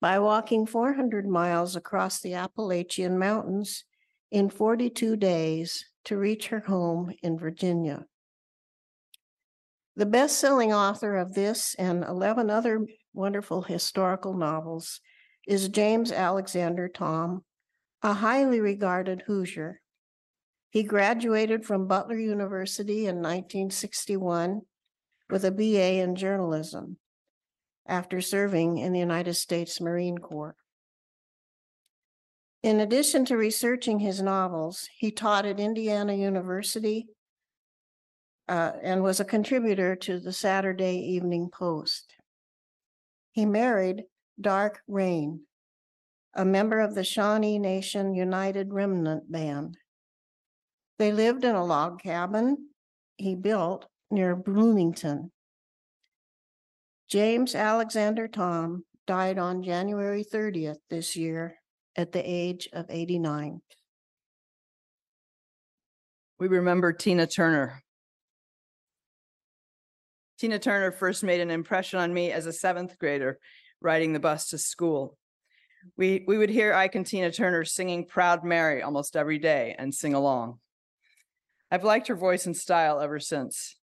by 0.00 0.18
walking 0.18 0.66
400 0.66 1.24
miles 1.28 1.76
across 1.76 2.18
the 2.18 2.34
Appalachian 2.34 3.16
Mountains 3.16 3.84
in 4.32 4.50
42 4.50 5.14
days 5.14 5.84
to 6.06 6.18
reach 6.18 6.48
her 6.48 6.64
home 6.66 7.12
in 7.22 7.38
Virginia. 7.38 8.06
The 9.94 10.06
best 10.06 10.38
selling 10.38 10.72
author 10.72 11.16
of 11.16 11.34
this 11.34 11.74
and 11.78 12.02
11 12.02 12.48
other 12.48 12.86
wonderful 13.12 13.62
historical 13.62 14.32
novels 14.32 15.00
is 15.46 15.68
James 15.68 16.10
Alexander 16.10 16.88
Thom, 16.88 17.44
a 18.02 18.14
highly 18.14 18.58
regarded 18.60 19.24
Hoosier. 19.26 19.80
He 20.70 20.82
graduated 20.82 21.66
from 21.66 21.86
Butler 21.86 22.18
University 22.18 23.00
in 23.00 23.16
1961 23.16 24.62
with 25.28 25.44
a 25.44 25.50
BA 25.50 26.00
in 26.00 26.16
journalism 26.16 26.96
after 27.86 28.22
serving 28.22 28.78
in 28.78 28.94
the 28.94 28.98
United 28.98 29.34
States 29.34 29.78
Marine 29.78 30.16
Corps. 30.16 30.56
In 32.62 32.80
addition 32.80 33.26
to 33.26 33.36
researching 33.36 33.98
his 33.98 34.22
novels, 34.22 34.88
he 34.96 35.10
taught 35.10 35.44
at 35.44 35.60
Indiana 35.60 36.14
University 36.14 37.08
uh, 38.48 38.72
and 38.82 39.02
was 39.02 39.20
a 39.20 39.24
contributor 39.24 39.96
to 39.96 40.18
the 40.18 40.32
Saturday 40.32 40.96
Evening 40.96 41.48
Post. 41.50 42.14
He 43.32 43.46
married 43.46 44.04
Dark 44.40 44.80
Rain, 44.86 45.42
a 46.34 46.44
member 46.44 46.80
of 46.80 46.94
the 46.94 47.04
Shawnee 47.04 47.58
Nation 47.58 48.14
United 48.14 48.72
Remnant 48.72 49.30
Band. 49.30 49.76
They 50.98 51.12
lived 51.12 51.44
in 51.44 51.54
a 51.54 51.64
log 51.64 52.00
cabin 52.02 52.68
he 53.16 53.34
built 53.34 53.86
near 54.10 54.34
Bloomington. 54.34 55.30
James 57.08 57.54
Alexander 57.54 58.26
Thom 58.26 58.84
died 59.06 59.38
on 59.38 59.62
January 59.62 60.24
30th 60.24 60.78
this 60.90 61.14
year 61.14 61.56
at 61.96 62.12
the 62.12 62.20
age 62.20 62.68
of 62.72 62.86
89. 62.88 63.60
We 66.38 66.48
remember 66.48 66.92
Tina 66.92 67.26
Turner. 67.26 67.82
Tina 70.42 70.58
Turner 70.58 70.90
first 70.90 71.22
made 71.22 71.40
an 71.40 71.52
impression 71.52 72.00
on 72.00 72.12
me 72.12 72.32
as 72.32 72.46
a 72.46 72.52
seventh 72.52 72.98
grader 72.98 73.38
riding 73.80 74.12
the 74.12 74.18
bus 74.18 74.48
to 74.48 74.58
school. 74.58 75.16
We, 75.96 76.24
we 76.26 76.36
would 76.36 76.50
hear 76.50 76.74
Ike 76.74 76.96
and 76.96 77.06
Tina 77.06 77.30
Turner 77.30 77.64
singing 77.64 78.06
Proud 78.06 78.42
Mary 78.42 78.82
almost 78.82 79.14
every 79.14 79.38
day 79.38 79.76
and 79.78 79.94
sing 79.94 80.14
along. 80.14 80.58
I've 81.70 81.84
liked 81.84 82.08
her 82.08 82.16
voice 82.16 82.44
and 82.44 82.56
style 82.56 82.98
ever 82.98 83.20
since. 83.20 83.76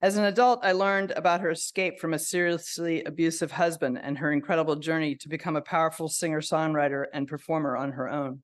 As 0.00 0.16
an 0.16 0.24
adult, 0.24 0.60
I 0.62 0.72
learned 0.72 1.10
about 1.10 1.42
her 1.42 1.50
escape 1.50 2.00
from 2.00 2.14
a 2.14 2.18
seriously 2.18 3.04
abusive 3.04 3.52
husband 3.52 4.00
and 4.02 4.16
her 4.16 4.32
incredible 4.32 4.76
journey 4.76 5.14
to 5.16 5.28
become 5.28 5.56
a 5.56 5.60
powerful 5.60 6.08
singer-songwriter 6.08 7.04
and 7.12 7.28
performer 7.28 7.76
on 7.76 7.92
her 7.92 8.08
own. 8.08 8.40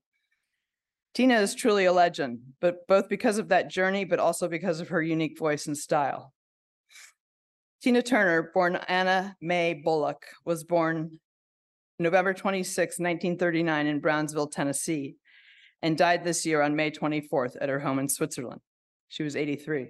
Tina 1.15 1.39
is 1.39 1.55
truly 1.55 1.85
a 1.85 1.93
legend, 1.93 2.41
but 2.61 2.85
both 2.87 3.09
because 3.09 3.39
of 3.39 3.49
that 3.49 3.71
journey, 3.71 4.05
but 4.05 4.19
also 4.19 4.47
because 4.47 4.79
of 4.79 4.89
her 4.89 5.01
unique 5.01 5.39
voice 5.39 5.65
and 5.65 5.75
style. 5.75 6.31
Tina 7.83 8.01
Turner, 8.01 8.49
born 8.53 8.77
Anna 8.87 9.35
Mae 9.41 9.73
Bullock, 9.73 10.23
was 10.45 10.63
born 10.63 11.19
November 11.99 12.33
26, 12.33 12.77
1939 12.97 13.87
in 13.87 13.99
Brownsville, 13.99 14.47
Tennessee, 14.47 15.17
and 15.81 15.97
died 15.97 16.23
this 16.23 16.45
year 16.45 16.61
on 16.61 16.77
May 16.77 16.91
24th 16.91 17.57
at 17.59 17.67
her 17.67 17.81
home 17.81 17.99
in 17.99 18.07
Switzerland. 18.07 18.61
She 19.09 19.23
was 19.23 19.35
83. 19.35 19.89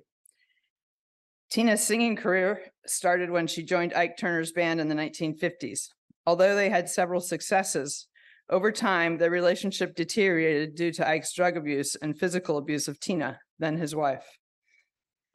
Tina's 1.52 1.86
singing 1.86 2.16
career 2.16 2.64
started 2.88 3.30
when 3.30 3.46
she 3.46 3.62
joined 3.62 3.94
Ike 3.94 4.18
Turner's 4.18 4.54
band 4.54 4.82
in 4.82 4.88
the 4.88 4.96
1950s. 4.96 5.90
Although 6.26 6.56
they 6.56 6.70
had 6.70 6.90
several 6.90 7.22
successes, 7.22 8.08
over 8.50 8.72
time, 8.72 9.20
their 9.20 9.30
relationship 9.30 9.94
deteriorated 9.94 10.74
due 10.74 10.92
to 10.94 11.08
Ike's 11.08 11.32
drug 11.32 11.58
abuse 11.58 11.96
and 12.02 12.18
physical 12.18 12.58
abuse 12.58 12.88
of 12.88 13.00
Tina, 13.00 13.38
then 13.60 13.78
his 13.78 13.96
wife. 13.96 14.26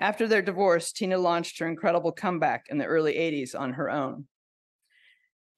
After 0.00 0.28
their 0.28 0.42
divorce, 0.42 0.92
Tina 0.92 1.18
launched 1.18 1.58
her 1.58 1.66
incredible 1.66 2.12
comeback 2.12 2.66
in 2.70 2.78
the 2.78 2.84
early 2.84 3.14
80s 3.14 3.58
on 3.58 3.72
her 3.72 3.90
own. 3.90 4.26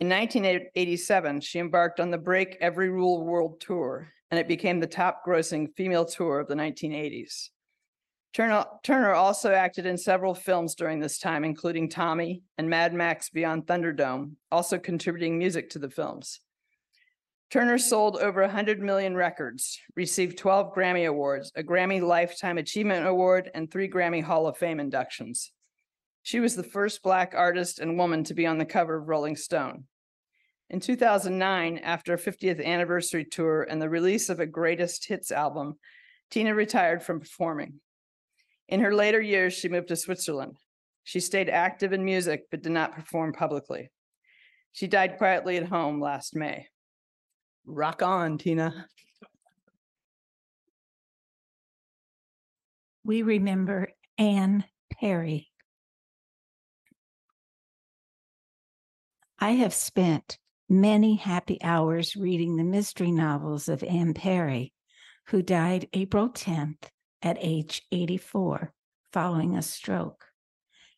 In 0.00 0.09
1987, 0.09 1.42
she 1.42 1.59
embarked 1.59 2.00
on 2.00 2.11
the 2.11 2.16
Break 2.16 2.56
Every 2.61 2.88
Rule 2.88 3.23
World 3.26 3.61
Tour, 3.61 4.11
and 4.30 4.40
it 4.40 4.49
became 4.49 4.80
the 4.80 4.87
top 4.87 5.23
grossing 5.26 5.68
female 5.76 6.06
tour 6.06 6.40
of 6.40 6.49
the 6.49 6.54
1980s. 6.54 7.50
Turner, 8.32 8.64
Turner 8.82 9.12
also 9.12 9.52
acted 9.52 9.85
in 9.85 9.99
several 9.99 10.35
films 10.35 10.75
during 10.75 11.00
this 11.00 11.18
time, 11.18 11.44
including 11.44 11.88
Tommy 11.88 12.42
and 12.56 12.70
Mad 12.70 12.94
Max 12.94 13.28
Beyond 13.28 13.66
Thunderdome, 13.66 14.37
also 14.50 14.78
contributing 14.78 15.37
music 15.37 15.68
to 15.70 15.78
the 15.78 15.90
films. 15.90 16.40
Turner 17.50 17.78
sold 17.78 18.16
over 18.16 18.42
100 18.42 18.80
million 18.80 19.16
records, 19.16 19.80
received 19.97 20.38
12 20.38 20.73
Grammy 20.73 21.09
Awards, 21.09 21.50
a 21.57 21.64
Grammy 21.64 22.00
Lifetime 22.00 22.59
Achievement 22.59 23.04
Award, 23.04 23.50
and 23.54 23.69
three 23.69 23.90
Grammy 23.90 24.23
Hall 24.23 24.47
of 24.47 24.57
Fame 24.57 24.78
inductions. 24.78 25.50
She 26.23 26.38
was 26.38 26.54
the 26.54 26.62
first 26.62 27.02
Black 27.02 27.35
artist 27.37 27.80
and 27.80 27.99
woman 27.99 28.23
to 28.25 28.35
be 28.35 28.47
on 28.47 28.59
the 28.59 28.64
cover 28.64 28.99
of 28.99 29.09
Rolling 29.09 29.35
Stone. 29.35 29.85
In 30.69 30.78
2009, 30.78 31.78
after 31.78 32.14
a 32.14 32.19
50th 32.19 32.64
anniversary 32.64 33.25
tour 33.25 33.64
and 33.64 33.83
the 33.83 33.88
release 33.88 34.28
of 34.28 34.38
a 34.38 34.47
greatest 34.47 35.09
hits 35.09 35.33
album, 35.33 35.76
Tina 36.30 36.54
retired 36.54 37.02
from 37.02 37.19
performing. 37.19 37.80
In 38.69 38.78
her 38.78 38.95
later 38.95 39.21
years, 39.21 39.54
she 39.54 39.69
moved 39.69 39.88
to 39.88 39.97
Switzerland. 39.97 40.57
She 41.02 41.19
stayed 41.19 41.49
active 41.49 41.92
in 41.92 42.04
music, 42.04 42.45
but 42.52 42.62
did 42.62 42.71
not 42.71 42.95
perform 42.95 43.33
publicly. 43.33 43.90
She 44.71 44.87
died 44.87 45.19
quietly 45.19 45.57
at 45.57 45.66
home 45.66 46.00
last 46.00 46.37
May. 46.37 46.69
Rock 47.67 48.02
on, 48.02 48.38
Tina. 48.38 48.87
We 53.05 53.23
remember 53.23 53.88
Anne 54.19 54.64
Perry. 54.93 55.50
I 59.38 59.52
have 59.52 59.73
spent 59.73 60.38
many 60.69 61.17
happy 61.17 61.59
hours 61.62 62.14
reading 62.14 62.57
the 62.57 62.64
mystery 62.64 63.11
novels 63.11 63.68
of 63.68 63.83
Anne 63.83 64.14
Perry, 64.14 64.73
who 65.29 65.42
died 65.42 65.88
April 65.92 66.29
10th 66.29 66.90
at 67.23 67.38
age 67.40 67.83
84 67.90 68.73
following 69.12 69.57
a 69.57 69.62
stroke. 69.62 70.27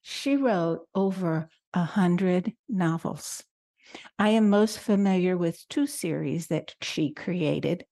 She 0.03 0.37
wrote 0.37 0.87
over 0.95 1.49
a 1.73 1.85
hundred 1.85 2.53
novels. 2.69 3.45
I 4.19 4.31
am 4.31 4.51
most 4.51 4.79
familiar 4.79 5.37
with 5.37 5.69
two 5.69 5.87
series 5.87 6.49
that 6.49 6.75
she 6.81 7.13
created, 7.13 7.85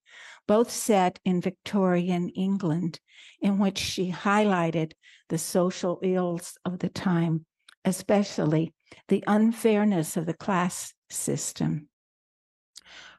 both 0.46 0.70
set 0.70 1.18
in 1.24 1.40
Victorian 1.40 2.28
England, 2.30 3.00
in 3.40 3.58
which 3.58 3.78
she 3.78 4.10
highlighted 4.10 4.92
the 5.28 5.38
social 5.38 6.00
ills 6.02 6.58
of 6.64 6.78
the 6.78 6.88
time, 6.88 7.46
especially 7.84 8.74
the 9.08 9.24
unfairness 9.26 10.16
of 10.16 10.26
the 10.26 10.34
class 10.34 10.92
system. 11.10 11.88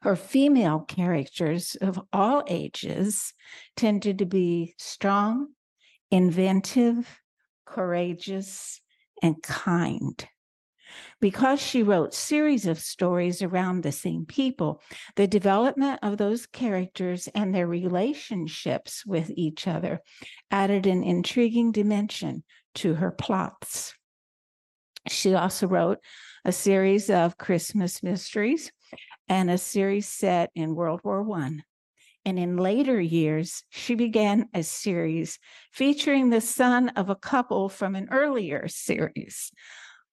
Her 0.02 0.16
female 0.16 0.80
characters 0.80 1.76
of 1.80 2.02
all 2.12 2.44
ages 2.48 3.34
tended 3.76 4.18
to 4.20 4.26
be 4.26 4.74
strong, 4.78 5.50
inventive, 6.10 7.20
courageous, 7.66 8.82
and 9.22 9.42
kind. 9.44 10.28
Because 11.20 11.62
she 11.62 11.84
wrote 11.84 12.14
series 12.14 12.66
of 12.66 12.80
stories 12.80 13.42
around 13.42 13.84
the 13.84 13.92
same 13.92 14.26
people, 14.26 14.82
the 15.16 15.28
development 15.28 16.00
of 16.02 16.18
those 16.18 16.46
characters 16.46 17.28
and 17.36 17.54
their 17.54 17.68
relationships 17.68 19.06
with 19.06 19.32
each 19.36 19.68
other 19.68 20.02
added 20.50 20.86
an 20.86 21.04
intriguing 21.04 21.72
dimension 21.72 22.44
to 22.76 22.96
her 22.96 23.12
plots. 23.12 23.94
She 25.08 25.34
also 25.34 25.68
wrote 25.68 26.00
a 26.46 26.52
series 26.52 27.10
of 27.10 27.38
Christmas 27.38 28.04
mysteries 28.04 28.72
and 29.28 29.50
a 29.50 29.58
series 29.58 30.08
set 30.08 30.52
in 30.56 30.76
World 30.76 31.02
War 31.04 31.24
One. 31.24 31.64
And 32.24 32.38
in 32.38 32.58
later 32.58 33.02
years, 33.02 33.64
she 33.70 33.96
began 33.96 34.48
a 34.54 34.62
series 34.62 35.40
featuring 35.72 36.30
the 36.30 36.42
son 36.42 36.90
of 36.90 37.10
a 37.10 37.16
couple 37.16 37.68
from 37.68 37.96
an 37.96 38.10
earlier 38.12 38.68
series. 38.68 39.52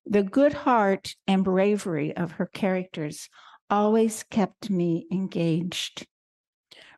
The 0.05 0.23
good 0.23 0.53
heart 0.53 1.15
and 1.27 1.43
bravery 1.43 2.15
of 2.15 2.33
her 2.33 2.45
characters 2.45 3.29
always 3.69 4.23
kept 4.23 4.69
me 4.69 5.05
engaged. 5.11 6.07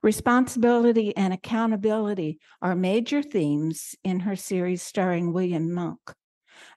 Responsibility 0.01 1.15
and 1.15 1.33
accountability 1.33 2.39
are 2.61 2.75
major 2.75 3.21
themes 3.21 3.95
in 4.03 4.21
her 4.21 4.35
series 4.35 4.81
starring 4.81 5.33
William 5.33 5.71
Monk. 5.73 5.99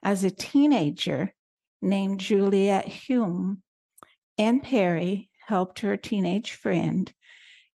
As 0.03 0.23
a 0.23 0.31
teenager 0.31 1.33
named 1.81 2.19
Juliet 2.19 2.85
Hume, 2.85 3.63
Anne 4.37 4.59
Perry 4.59 5.29
helped 5.47 5.79
her 5.79 5.97
teenage 5.97 6.51
friend 6.51 7.11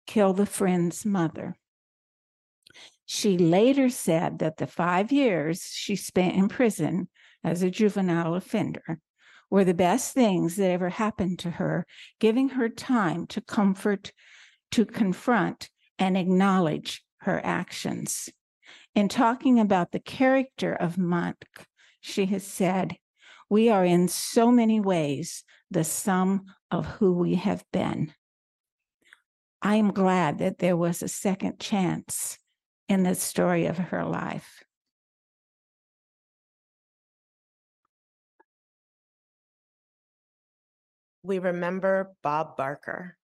kill 0.06 0.34
the 0.34 0.46
friend's 0.46 1.06
mother. 1.06 1.56
She 3.06 3.38
later 3.38 3.90
said 3.90 4.40
that 4.40 4.58
the 4.58 4.68
five 4.68 5.12
years 5.12 5.70
she 5.74 5.96
spent 5.96 6.36
in 6.36 6.50
prison 6.50 7.08
as 7.44 7.64
a 7.64 7.72
juvenile 7.72 8.36
offender 8.36 9.00
were 9.50 9.64
the 9.64 9.74
best 9.74 10.14
things 10.14 10.56
that 10.58 10.70
ever 10.70 10.90
happened 10.90 11.40
to 11.40 11.52
her, 11.52 11.86
giving 12.20 12.50
her 12.50 12.70
time 12.70 13.26
to 13.28 13.42
comfort, 13.42 14.12
to 14.72 14.86
confront, 14.86 15.70
and 15.98 16.18
acknowledge 16.18 17.04
her 17.22 17.42
actions. 17.44 18.30
In 18.94 19.08
talking 19.08 19.60
about 19.60 19.92
the 19.92 20.00
character 20.00 20.74
of 20.74 20.98
Monk, 20.98 21.46
she 22.02 22.26
has 22.28 22.46
said, 22.46 22.98
We 23.50 23.70
are 23.70 23.86
in 23.86 24.08
so 24.08 24.52
many 24.52 24.80
ways 24.80 25.44
the 25.72 25.84
sum 25.84 26.46
of 26.72 26.86
who 26.86 27.14
we 27.14 27.36
have 27.36 27.64
been. 27.72 28.14
I 29.62 29.76
am 29.76 29.92
glad 29.92 30.40
that 30.40 30.60
there 30.60 30.78
was 30.78 31.02
a 31.02 31.08
second 31.08 31.60
chance 31.60 32.38
in 32.88 33.04
the 33.04 33.16
story 33.16 33.66
of 33.66 33.78
her 33.78 34.06
life. 34.06 34.64
We 41.28 41.40
remember 41.40 42.14
Bob 42.24 42.56
Barker. 42.56 43.18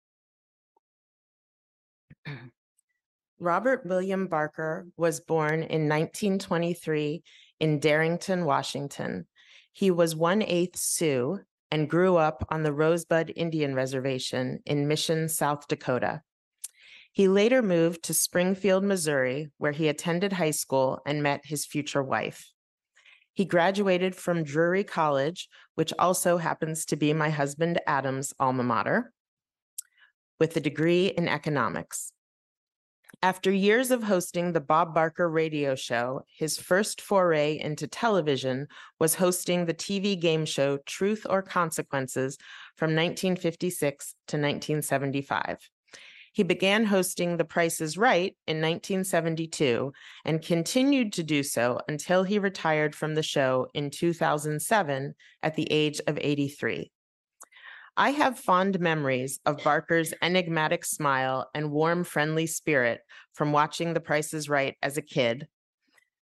Mm. 2.28 2.52
Robert 3.40 3.86
William 3.86 4.28
Barker 4.28 4.88
was 4.98 5.22
born 5.22 5.64
in 5.64 5.88
1923 5.88 7.24
in 7.62 7.80
Darrington, 7.80 8.44
Washington. 8.44 9.26
He 9.72 9.90
was 9.90 10.18
one 10.18 10.42
eighth 10.42 10.78
Sioux 10.78 11.40
and 11.72 11.90
grew 11.90 12.18
up 12.18 12.46
on 12.50 12.64
the 12.64 12.74
Rosebud 12.74 13.32
Indian 13.38 13.74
Reservation 13.74 14.60
in 14.66 14.90
Mission, 14.90 15.30
South 15.30 15.70
Dakota. 15.70 16.24
He 17.14 17.30
later 17.30 17.62
moved 17.62 18.04
to 18.04 18.14
Springfield, 18.14 18.84
Missouri, 18.84 19.50
where 19.60 19.72
he 19.72 19.88
attended 19.88 20.34
high 20.34 20.52
school 20.52 21.00
and 21.06 21.24
met 21.24 21.46
his 21.46 21.66
future 21.66 22.04
wife. 22.04 22.53
He 23.34 23.46
graduated 23.46 24.16
from 24.16 24.44
Drury 24.44 24.84
College, 24.84 25.50
which 25.76 25.92
also 25.98 26.38
happens 26.38 26.86
to 26.86 26.96
be 26.96 27.14
my 27.14 27.30
husband 27.30 27.80
Adam's 27.88 28.34
alma 28.40 28.64
mater, 28.64 29.12
with 30.40 30.56
a 30.56 30.60
degree 30.60 31.08
in 31.08 31.28
economics. 31.28 32.12
After 33.22 33.52
years 33.52 33.90
of 33.90 34.04
hosting 34.04 34.52
the 34.52 34.60
Bob 34.60 34.94
Barker 34.94 35.30
radio 35.30 35.76
show, 35.76 36.24
his 36.36 36.58
first 36.58 37.00
foray 37.00 37.58
into 37.58 37.88
television 37.88 38.68
was 39.00 39.16
hosting 39.16 39.66
the 39.66 39.74
TV 39.74 40.20
game 40.20 40.46
show 40.46 40.78
Truth 40.86 41.26
or 41.30 41.42
Consequences 41.42 42.38
from 42.76 42.90
1956 42.90 44.16
to 44.28 44.38
1975. 44.38 45.58
He 46.34 46.42
began 46.42 46.86
hosting 46.86 47.38
The 47.38 47.46
Price 47.46 47.80
is 47.80 47.96
Right 47.96 48.36
in 48.48 48.58
1972 48.58 49.94
and 50.26 50.42
continued 50.42 51.14
to 51.14 51.24
do 51.24 51.44
so 51.44 51.80
until 51.88 52.24
he 52.24 52.40
retired 52.40 52.96
from 52.96 53.14
the 53.14 53.22
show 53.22 53.68
in 53.76 53.92
2007 53.92 55.14
at 55.44 55.56
the 55.56 55.72
age 55.72 56.02
of 56.08 56.18
83. 56.20 56.92
I 57.96 58.10
have 58.10 58.40
fond 58.40 58.80
memories 58.80 59.40
of 59.46 59.64
Barker's 59.64 60.12
enigmatic 60.24 60.86
smile 60.86 61.52
and 61.54 61.70
warm, 61.70 62.04
friendly 62.04 62.48
spirit 62.48 63.02
from 63.34 63.52
watching 63.52 63.94
The 63.94 64.02
Price 64.02 64.34
is 64.34 64.50
Right 64.50 64.76
as 64.82 64.98
a 64.98 65.04
kid. 65.04 65.48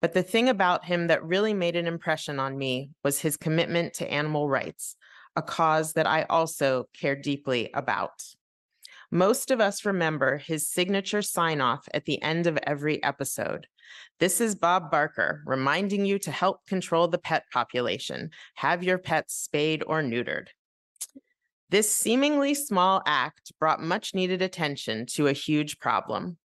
But 0.01 0.15
the 0.15 0.25
thing 0.25 0.49
about 0.49 0.85
him 0.85 1.07
that 1.07 1.25
really 1.25 1.55
made 1.55 1.77
an 1.77 1.87
impression 1.87 2.41
on 2.41 2.59
me 2.59 2.91
was 3.05 3.21
his 3.21 3.37
commitment 3.37 3.95
to 3.95 4.13
animal 4.13 4.49
rights, 4.49 4.97
a 5.37 5.43
cause 5.43 5.93
that 5.93 6.09
I 6.09 6.25
also 6.25 6.89
care 6.93 7.15
deeply 7.15 7.71
about. 7.73 8.21
Most 9.15 9.51
of 9.51 9.61
us 9.61 9.85
remember 9.85 10.39
his 10.39 10.67
signature 10.67 11.21
sign 11.21 11.61
off 11.61 11.87
at 11.93 12.07
the 12.07 12.21
end 12.23 12.47
of 12.47 12.59
every 12.63 13.03
episode. 13.05 13.67
This 14.19 14.41
is 14.41 14.55
Bob 14.55 14.91
Barker 14.91 15.43
reminding 15.45 16.07
you 16.07 16.19
to 16.21 16.31
help 16.31 16.65
control 16.67 17.09
the 17.09 17.19
pet 17.19 17.45
population. 17.53 18.31
Have 18.55 18.83
your 18.83 18.97
pets 18.97 19.35
spayed 19.35 19.85
or 19.87 20.03
neutered. 20.03 20.47
This 21.69 21.93
seemingly 21.93 22.55
small 22.55 23.03
act 23.05 23.53
brought 23.61 23.83
much 23.83 24.15
needed 24.15 24.41
attention 24.41 25.05
to 25.11 25.27
a 25.27 25.35
huge 25.35 25.79
problem. 25.79 26.39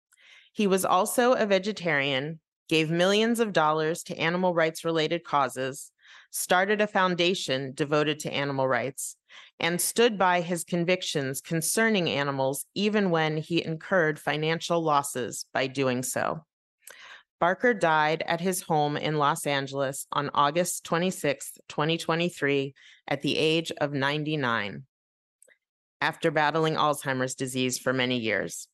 He 0.53 0.67
was 0.67 0.85
also 0.85 1.35
a 1.35 1.47
vegetarian, 1.47 2.41
gave 2.69 2.91
millions 2.91 3.39
of 3.39 3.53
dollars 3.53 4.03
to 4.05 4.19
animal 4.19 4.55
rights 4.55 4.85
related 4.85 5.23
causes, 5.23 5.93
started 6.33 6.81
a 6.81 6.89
foundation 6.89 7.73
devoted 7.75 8.19
to 8.21 8.33
animal 8.33 8.67
rights, 8.67 9.17
and 9.59 9.81
stood 9.81 10.19
by 10.19 10.41
his 10.41 10.65
convictions 10.65 11.41
concerning 11.41 12.09
animals 12.09 12.67
even 12.75 13.11
when 13.11 13.37
he 13.37 13.65
incurred 13.65 14.19
financial 14.19 14.81
losses 14.81 15.47
by 15.53 15.67
doing 15.67 16.03
so. 16.03 16.45
Barker 17.39 17.75
died 17.75 18.23
at 18.27 18.41
his 18.41 18.63
home 18.63 18.97
in 18.97 19.19
Los 19.19 19.47
Angeles 19.47 20.07
on 20.13 20.31
August 20.33 20.85
26, 20.85 21.59
2023, 21.69 22.75
at 23.09 23.23
the 23.23 23.37
age 23.37 23.71
of 23.79 23.93
99 23.93 24.85
after 26.01 26.31
battling 26.31 26.75
Alzheimer's 26.75 27.35
disease 27.35 27.79
for 27.79 27.93
many 27.93 28.19
years. 28.19 28.69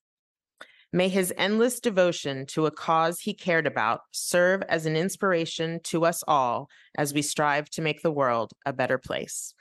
May 0.92 1.08
his 1.08 1.32
endless 1.38 1.80
devotion 1.80 2.44
to 2.46 2.66
a 2.66 2.70
cause 2.70 3.20
he 3.20 3.32
cared 3.32 3.66
about 3.66 4.02
serve 4.10 4.62
as 4.68 4.84
an 4.84 4.96
inspiration 4.96 5.80
to 5.84 6.04
us 6.04 6.22
all 6.28 6.68
as 6.96 7.14
we 7.14 7.22
strive 7.22 7.70
to 7.70 7.82
make 7.82 8.02
the 8.02 8.10
world 8.10 8.52
a 8.66 8.72
better 8.74 8.98
place. 8.98 9.54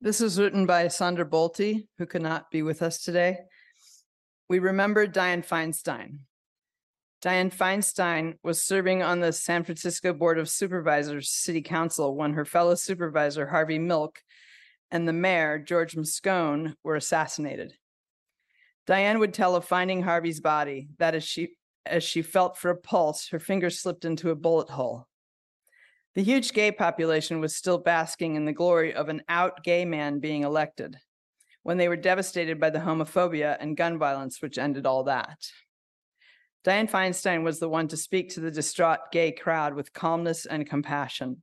This 0.00 0.20
was 0.20 0.38
written 0.38 0.66
by 0.66 0.88
Sandra 0.88 1.24
Bolte, 1.24 1.86
who 1.98 2.06
could 2.06 2.22
not 2.22 2.50
be 2.50 2.62
with 2.62 2.82
us 2.82 3.02
today. 3.02 3.38
We 4.48 4.58
remember 4.58 5.06
Dianne 5.06 5.46
Feinstein. 5.46 6.20
Dianne 7.22 7.54
Feinstein 7.54 8.34
was 8.42 8.64
serving 8.64 9.02
on 9.02 9.20
the 9.20 9.32
San 9.32 9.62
Francisco 9.62 10.12
Board 10.12 10.38
of 10.38 10.48
Supervisors 10.48 11.30
City 11.30 11.62
Council 11.62 12.16
when 12.16 12.32
her 12.32 12.44
fellow 12.44 12.74
supervisor, 12.74 13.46
Harvey 13.46 13.78
Milk, 13.78 14.18
and 14.90 15.06
the 15.06 15.12
mayor, 15.12 15.58
George 15.60 15.94
Moscone, 15.94 16.74
were 16.82 16.96
assassinated. 16.96 17.74
Dianne 18.88 19.20
would 19.20 19.32
tell 19.32 19.54
of 19.54 19.64
finding 19.64 20.02
Harvey's 20.02 20.40
body, 20.40 20.88
that 20.98 21.14
as 21.14 21.22
she 21.22 21.56
as 21.86 22.02
she 22.04 22.22
felt 22.22 22.58
for 22.58 22.70
a 22.70 22.76
pulse, 22.76 23.28
her 23.28 23.38
finger 23.38 23.70
slipped 23.70 24.04
into 24.04 24.30
a 24.30 24.36
bullet 24.36 24.68
hole. 24.68 25.06
The 26.14 26.22
huge 26.22 26.52
gay 26.52 26.70
population 26.70 27.40
was 27.40 27.56
still 27.56 27.78
basking 27.78 28.34
in 28.36 28.44
the 28.44 28.52
glory 28.52 28.92
of 28.92 29.08
an 29.08 29.22
out 29.28 29.64
gay 29.64 29.84
man 29.86 30.18
being 30.18 30.42
elected 30.42 30.96
when 31.62 31.78
they 31.78 31.88
were 31.88 31.96
devastated 31.96 32.60
by 32.60 32.70
the 32.70 32.80
homophobia 32.80 33.56
and 33.60 33.76
gun 33.76 33.98
violence, 33.98 34.42
which 34.42 34.58
ended 34.58 34.84
all 34.84 35.04
that. 35.04 35.38
Dianne 36.64 36.90
Feinstein 36.90 37.44
was 37.44 37.58
the 37.58 37.68
one 37.68 37.88
to 37.88 37.96
speak 37.96 38.30
to 38.30 38.40
the 38.40 38.50
distraught 38.50 39.10
gay 39.10 39.32
crowd 39.32 39.74
with 39.74 39.92
calmness 39.92 40.46
and 40.46 40.68
compassion. 40.68 41.42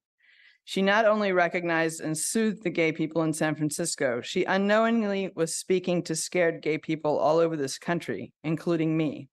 She 0.65 0.81
not 0.83 1.05
only 1.05 1.31
recognized 1.31 1.99
and 1.99 2.15
soothed 2.15 2.63
the 2.63 2.69
gay 2.69 2.91
people 2.91 3.23
in 3.23 3.33
San 3.33 3.55
Francisco, 3.55 4.21
she 4.21 4.43
unknowingly 4.43 5.31
was 5.35 5.55
speaking 5.55 6.03
to 6.03 6.15
scared 6.15 6.61
gay 6.61 6.77
people 6.77 7.17
all 7.17 7.39
over 7.39 7.57
this 7.57 7.79
country, 7.79 8.33
including 8.43 8.95
me. 8.95 9.29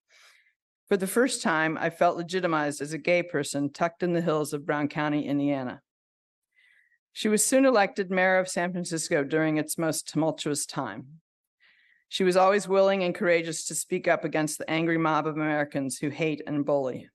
For 0.89 0.97
the 0.97 1.07
first 1.09 1.43
time, 1.43 1.77
I 1.77 1.91
felt 1.91 2.17
legitimized 2.17 2.81
as 2.81 2.93
a 2.93 2.99
gay 2.99 3.23
person 3.23 3.73
tucked 3.73 4.05
in 4.05 4.13
the 4.13 4.21
hills 4.21 4.53
of 4.53 4.65
Brown 4.65 4.87
County, 4.89 5.27
Indiana. 5.27 5.83
She 7.13 7.29
was 7.29 7.45
soon 7.45 7.65
elected 7.65 8.11
mayor 8.11 8.39
of 8.39 8.49
San 8.49 8.71
Francisco 8.71 9.25
during 9.25 9.57
its 9.57 9.79
most 9.79 10.09
tumultuous 10.09 10.65
time. 10.65 11.21
She 12.09 12.23
was 12.23 12.37
always 12.37 12.69
willing 12.69 13.03
and 13.03 13.15
courageous 13.15 13.65
to 13.67 13.75
speak 13.75 14.07
up 14.07 14.25
against 14.25 14.59
the 14.59 14.71
angry 14.71 14.99
mob 14.99 15.27
of 15.27 15.35
Americans 15.35 15.99
who 15.99 16.09
hate 16.09 16.41
and 16.47 16.65
bully. 16.65 17.09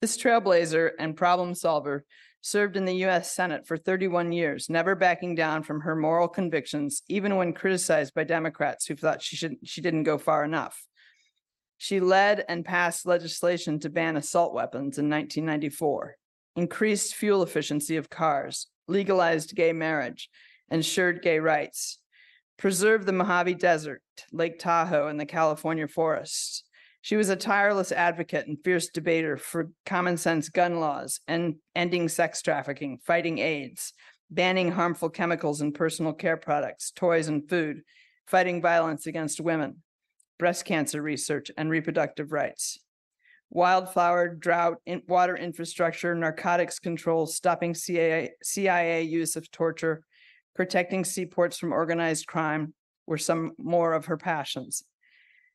This 0.00 0.16
trailblazer 0.16 0.90
and 0.98 1.16
problem 1.16 1.54
solver 1.56 2.04
served 2.40 2.76
in 2.76 2.84
the 2.84 3.04
US 3.06 3.32
Senate 3.32 3.66
for 3.66 3.76
31 3.76 4.30
years, 4.30 4.70
never 4.70 4.94
backing 4.94 5.34
down 5.34 5.64
from 5.64 5.80
her 5.80 5.96
moral 5.96 6.28
convictions, 6.28 7.02
even 7.08 7.34
when 7.36 7.52
criticized 7.52 8.14
by 8.14 8.22
Democrats 8.22 8.86
who 8.86 8.94
thought 8.94 9.22
she 9.22 9.34
should 9.34 9.56
she 9.64 9.80
didn't 9.80 10.04
go 10.04 10.18
far 10.18 10.44
enough. 10.44 10.86
She 11.82 11.98
led 11.98 12.44
and 12.48 12.64
passed 12.64 13.06
legislation 13.06 13.80
to 13.80 13.90
ban 13.90 14.16
assault 14.16 14.54
weapons 14.54 14.98
in 14.98 15.10
1994, 15.10 16.14
increased 16.54 17.16
fuel 17.16 17.42
efficiency 17.42 17.96
of 17.96 18.08
cars, 18.08 18.68
legalized 18.86 19.56
gay 19.56 19.72
marriage, 19.72 20.30
ensured 20.70 21.22
gay 21.22 21.40
rights, 21.40 21.98
preserved 22.56 23.04
the 23.04 23.12
Mojave 23.12 23.54
Desert, 23.54 24.00
Lake 24.30 24.60
Tahoe, 24.60 25.08
and 25.08 25.18
the 25.18 25.26
California 25.26 25.88
forests. 25.88 26.62
She 27.00 27.16
was 27.16 27.30
a 27.30 27.34
tireless 27.34 27.90
advocate 27.90 28.46
and 28.46 28.58
fierce 28.62 28.86
debater 28.86 29.36
for 29.36 29.72
common 29.84 30.18
sense 30.18 30.50
gun 30.50 30.78
laws 30.78 31.18
and 31.26 31.56
ending 31.74 32.08
sex 32.08 32.42
trafficking, 32.42 33.00
fighting 33.04 33.40
AIDS, 33.40 33.92
banning 34.30 34.70
harmful 34.70 35.10
chemicals 35.10 35.60
in 35.60 35.72
personal 35.72 36.12
care 36.12 36.36
products, 36.36 36.92
toys, 36.92 37.26
and 37.26 37.48
food, 37.48 37.80
fighting 38.28 38.62
violence 38.62 39.08
against 39.08 39.40
women, 39.40 39.82
breast 40.42 40.64
cancer 40.64 41.00
research, 41.00 41.52
and 41.56 41.70
reproductive 41.70 42.32
rights. 42.32 42.80
Wildflower, 43.50 44.34
drought, 44.34 44.78
in- 44.86 45.04
water 45.06 45.36
infrastructure, 45.36 46.16
narcotics 46.16 46.80
control, 46.80 47.26
stopping 47.26 47.76
CIA, 47.76 48.32
CIA 48.42 49.02
use 49.02 49.36
of 49.36 49.52
torture, 49.52 50.02
protecting 50.56 51.04
seaports 51.04 51.58
from 51.58 51.72
organized 51.72 52.26
crime 52.26 52.74
were 53.06 53.18
some 53.18 53.52
more 53.56 53.92
of 53.92 54.06
her 54.06 54.16
passions. 54.16 54.82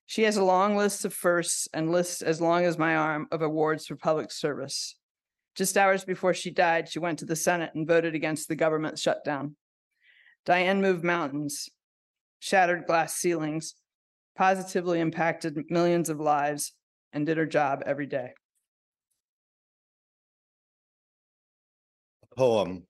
She 0.05 0.23
has 0.23 0.37
a 0.37 0.43
long 0.45 0.77
list 0.77 1.03
of 1.03 1.13
firsts 1.13 1.67
and 1.73 1.91
lists 1.91 2.21
as 2.21 2.39
long 2.39 2.63
as 2.63 2.77
my 2.77 2.95
arm 2.95 3.27
of 3.29 3.41
awards 3.41 3.87
for 3.87 3.97
public 3.97 4.31
service. 4.31 4.95
Just 5.53 5.77
hours 5.77 6.05
before 6.05 6.33
she 6.33 6.49
died, 6.49 6.87
she 6.87 6.99
went 6.99 7.19
to 7.19 7.25
the 7.25 7.35
Senate 7.35 7.71
and 7.75 7.85
voted 7.85 8.15
against 8.15 8.47
the 8.47 8.55
government 8.55 8.97
shutdown. 8.97 9.57
Dianne 10.45 10.79
moved 10.79 11.03
mountains, 11.03 11.67
shattered 12.39 12.85
glass 12.85 13.17
ceilings, 13.17 13.75
positively 14.37 14.99
impacted 14.99 15.57
millions 15.69 16.09
of 16.09 16.19
lives, 16.19 16.73
and 17.11 17.25
did 17.25 17.37
her 17.37 17.45
job 17.45 17.81
every 17.85 18.05
day. 18.05 18.33
Poem. 22.35 22.83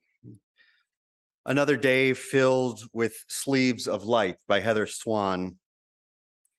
Another 1.45 1.77
day 1.77 2.13
filled 2.13 2.81
with 2.91 3.23
sleeves 3.29 3.87
of 3.87 4.03
light 4.03 4.35
by 4.49 4.59
Heather 4.59 4.85
Swan. 4.85 5.55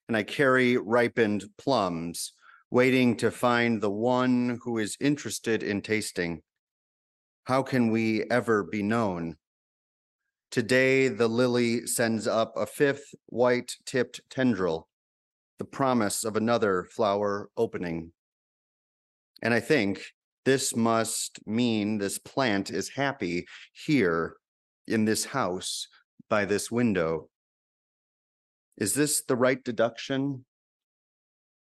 And 0.09 0.16
I 0.16 0.22
carry 0.22 0.79
ripened 0.79 1.44
plums, 1.59 2.33
waiting 2.70 3.14
to 3.18 3.31
find 3.31 3.83
the 3.83 3.90
one 3.90 4.59
who 4.62 4.79
is 4.79 4.96
interested 5.01 5.62
in 5.62 5.83
tasting. 5.83 6.40
How 7.44 7.62
can 7.62 7.90
we 7.90 8.24
ever 8.31 8.62
be 8.62 8.83
known? 8.83 9.37
Today, 10.51 11.09
the 11.09 11.29
lily 11.29 11.87
sends 11.87 12.27
up 12.27 12.55
a 12.57 12.65
fifth 12.65 13.15
white 13.27 13.77
tipped 13.85 14.23
tendril, 14.31 14.89
the 15.59 15.65
promise 15.65 16.25
of 16.25 16.37
another 16.37 16.85
flower 16.85 17.51
opening. 17.57 18.13
And 19.43 19.53
I 19.53 19.61
think 19.61 20.03
this 20.47 20.75
must 20.75 21.47
mean 21.47 21.99
this 21.99 22.19
plant 22.19 22.71
is 22.71 22.89
happy 22.89 23.47
here 23.73 24.37
in 24.87 25.05
this 25.05 25.27
house 25.27 25.87
by 26.31 26.47
this 26.47 26.71
window. 26.71 27.29
Is 28.79 28.95
this 28.95 29.23
the 29.23 29.37
right 29.37 29.63
deduction? 29.63 30.47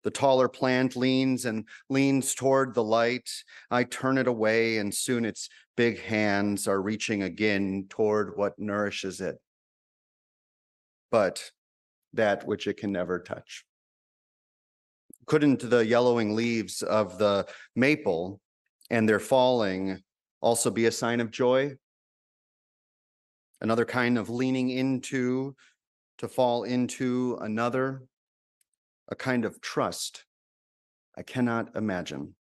The 0.03 0.11
taller 0.11 0.47
plant 0.47 0.95
leans 0.95 1.45
and 1.45 1.67
leans 1.89 2.33
toward 2.33 2.73
the 2.73 2.83
light. 2.83 3.29
I 3.69 3.83
turn 3.83 4.17
it 4.17 4.27
away, 4.27 4.77
and 4.77 4.93
soon 4.93 5.25
its 5.25 5.49
big 5.77 5.99
hands 6.01 6.67
are 6.67 6.81
reaching 6.81 7.23
again 7.23 7.85
toward 7.89 8.35
what 8.35 8.57
nourishes 8.57 9.21
it. 9.21 9.37
But 11.11 11.51
that 12.13 12.47
which 12.47 12.67
it 12.67 12.77
can 12.77 12.91
never 12.91 13.19
touch. 13.19 13.63
Couldn't 15.27 15.69
the 15.69 15.85
yellowing 15.85 16.35
leaves 16.35 16.81
of 16.81 17.17
the 17.17 17.47
maple 17.75 18.41
and 18.89 19.07
their 19.07 19.19
falling 19.19 20.01
also 20.41 20.71
be 20.71 20.87
a 20.87 20.91
sign 20.91 21.19
of 21.19 21.31
joy? 21.31 21.77
another 23.61 23.85
kind 23.85 24.17
of 24.17 24.29
leaning 24.29 24.69
into, 24.69 25.55
to 26.17 26.27
fall 26.27 26.63
into 26.63 27.37
another, 27.41 28.03
a 29.11 29.15
kind 29.15 29.45
of 29.45 29.61
trust 29.61 30.25
I 31.17 31.23
cannot 31.23 31.75
imagine. 31.75 32.35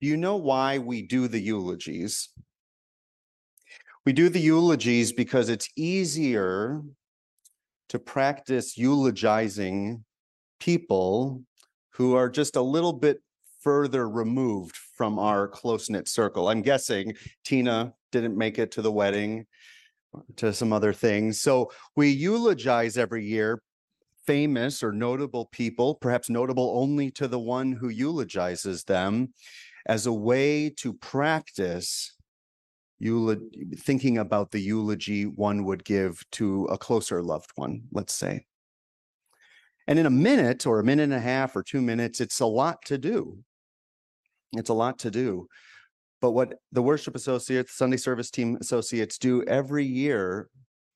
Do 0.00 0.08
you 0.08 0.16
know 0.16 0.36
why 0.36 0.78
we 0.78 1.02
do 1.02 1.28
the 1.28 1.38
eulogies? 1.38 2.30
We 4.04 4.12
do 4.12 4.28
the 4.28 4.40
eulogies 4.40 5.12
because 5.12 5.48
it's 5.48 5.68
easier 5.76 6.82
to 7.90 7.98
practice 8.00 8.76
eulogizing 8.76 10.04
people 10.58 11.42
who 11.90 12.16
are 12.16 12.28
just 12.28 12.56
a 12.56 12.62
little 12.62 12.94
bit 12.94 13.20
further 13.62 14.08
removed 14.08 14.76
from 14.76 15.18
our 15.18 15.48
close 15.48 15.88
knit 15.88 16.08
circle. 16.08 16.48
I'm 16.48 16.62
guessing 16.62 17.14
Tina 17.44 17.94
didn't 18.10 18.36
make 18.36 18.58
it 18.58 18.70
to 18.72 18.82
the 18.82 18.92
wedding, 18.92 19.46
to 20.36 20.52
some 20.52 20.72
other 20.72 20.92
things. 20.92 21.40
So 21.40 21.70
we 21.96 22.10
eulogize 22.10 22.98
every 22.98 23.24
year 23.24 23.62
famous 24.26 24.82
or 24.82 24.92
notable 24.92 25.46
people, 25.46 25.94
perhaps 25.96 26.30
notable 26.30 26.74
only 26.76 27.10
to 27.10 27.26
the 27.26 27.38
one 27.38 27.72
who 27.72 27.88
eulogizes 27.88 28.84
them, 28.84 29.32
as 29.86 30.06
a 30.06 30.12
way 30.12 30.70
to 30.70 30.92
practice 30.94 32.14
thinking 33.78 34.18
about 34.18 34.52
the 34.52 34.60
eulogy 34.60 35.26
one 35.26 35.64
would 35.64 35.84
give 35.84 36.22
to 36.30 36.66
a 36.66 36.78
closer 36.78 37.20
loved 37.20 37.50
one, 37.56 37.82
let's 37.90 38.14
say. 38.14 38.44
And 39.88 39.98
in 39.98 40.06
a 40.06 40.10
minute 40.10 40.66
or 40.68 40.78
a 40.78 40.84
minute 40.84 41.04
and 41.04 41.14
a 41.14 41.18
half 41.18 41.56
or 41.56 41.64
two 41.64 41.82
minutes, 41.82 42.20
it's 42.20 42.38
a 42.38 42.46
lot 42.46 42.84
to 42.84 42.98
do. 42.98 43.38
It's 44.52 44.70
a 44.70 44.74
lot 44.74 44.98
to 45.00 45.10
do. 45.10 45.48
But 46.20 46.32
what 46.32 46.54
the 46.70 46.82
worship 46.82 47.16
associates, 47.16 47.76
Sunday 47.76 47.96
service 47.96 48.30
team 48.30 48.56
associates 48.60 49.18
do 49.18 49.42
every 49.44 49.84
year 49.84 50.48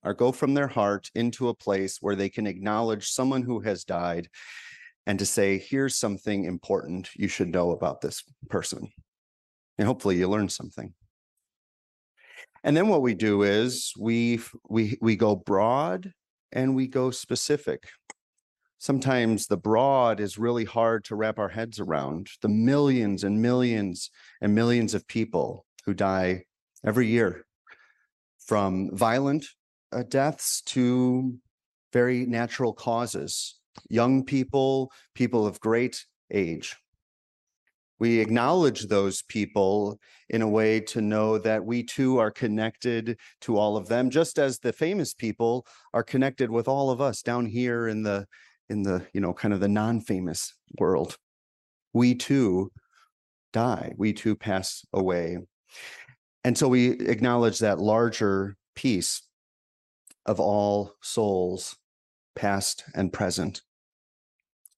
are 0.05 0.15
go 0.15 0.31
from 0.31 0.55
their 0.55 0.69
heart 0.69 1.11
into 1.15 1.49
a 1.49 1.55
place 1.55 1.99
where 2.01 2.15
they 2.15 2.29
can 2.29 2.47
acknowledge 2.47 3.09
someone 3.11 3.43
who 3.43 3.61
has 3.61 3.85
died 3.85 4.29
and 5.07 5.19
to 5.19 5.27
say, 5.27 5.59
here's 5.59 5.97
something 5.97 6.45
important 6.45 7.11
you 7.15 7.29
should 7.29 7.49
know 7.49 7.73
about 7.73 8.01
this 8.01 8.23
person. 8.49 8.89
And 9.79 9.87
hopefully 9.87 10.17
you 10.17 10.29
learn 10.29 10.49
something. 10.49 10.95
And 12.63 12.77
then 12.77 12.89
what 12.89 13.03
we 13.03 13.15
do 13.15 13.43
is 13.43 13.93
we 13.99 14.41
we 14.69 14.99
we 15.01 15.15
go 15.17 15.37
broad 15.37 16.13
and 16.53 16.75
we 16.75 16.89
go 16.89 17.11
specific. 17.11 17.85
Sometimes 18.79 19.47
the 19.47 19.57
broad 19.57 20.21
is 20.21 20.39
really 20.39 20.65
hard 20.65 21.05
to 21.05 21.17
wrap 21.17 21.39
our 21.39 21.49
heads 21.49 21.81
around. 21.81 22.29
The 22.43 22.49
millions 22.49 23.25
and 23.25 23.41
millions 23.41 24.11
and 24.41 24.55
millions 24.55 24.95
of 24.95 25.09
people 25.09 25.65
who 25.85 25.95
die 25.95 26.45
every 26.85 27.07
year 27.07 27.47
from 28.39 28.91
violent 28.95 29.47
uh, 29.93 30.03
deaths 30.09 30.61
to 30.63 31.37
very 31.93 32.27
natural 32.27 32.73
causes. 32.73 33.59
Young 33.89 34.25
people, 34.25 34.93
people 35.15 35.47
of 35.47 35.61
great 35.61 36.05
age. 36.31 36.77
We 37.99 38.21
acknowledge 38.21 38.87
those 38.87 39.23
people 39.23 39.99
in 40.29 40.43
a 40.43 40.49
way 40.49 40.81
to 40.81 41.01
know 41.01 41.39
that 41.39 41.65
we 41.65 41.83
too 41.83 42.19
are 42.19 42.31
connected 42.31 43.19
to 43.43 43.57
all 43.57 43.77
of 43.79 43.89
them, 43.89 44.11
just 44.11 44.39
as 44.39 44.59
the 44.59 44.73
famous 44.73 45.15
people 45.15 45.67
are 45.95 46.03
connected 46.03 46.51
with 46.51 46.69
all 46.69 46.91
of 46.91 47.01
us 47.01 47.23
down 47.23 47.47
here 47.47 47.89
in 47.89 48.03
the 48.03 48.27
in 48.69 48.83
the 48.83 49.07
you 49.13 49.21
know 49.21 49.33
kind 49.33 49.55
of 49.55 49.61
the 49.61 49.69
non-famous 49.69 50.55
world. 50.79 51.17
We 51.93 52.15
too 52.15 52.73
die. 53.53 53.95
We 53.97 54.13
too 54.13 54.37
pass 54.37 54.85
away. 54.93 55.39
And 56.45 56.57
so 56.57 56.69
we 56.69 56.91
acknowledge 56.91 57.59
that 57.61 57.79
larger 57.79 58.57
piece 58.75 59.23
of 60.27 60.39
all 60.39 60.95
souls, 61.01 61.77
past 62.35 62.85
and 62.95 63.13
present. 63.13 63.63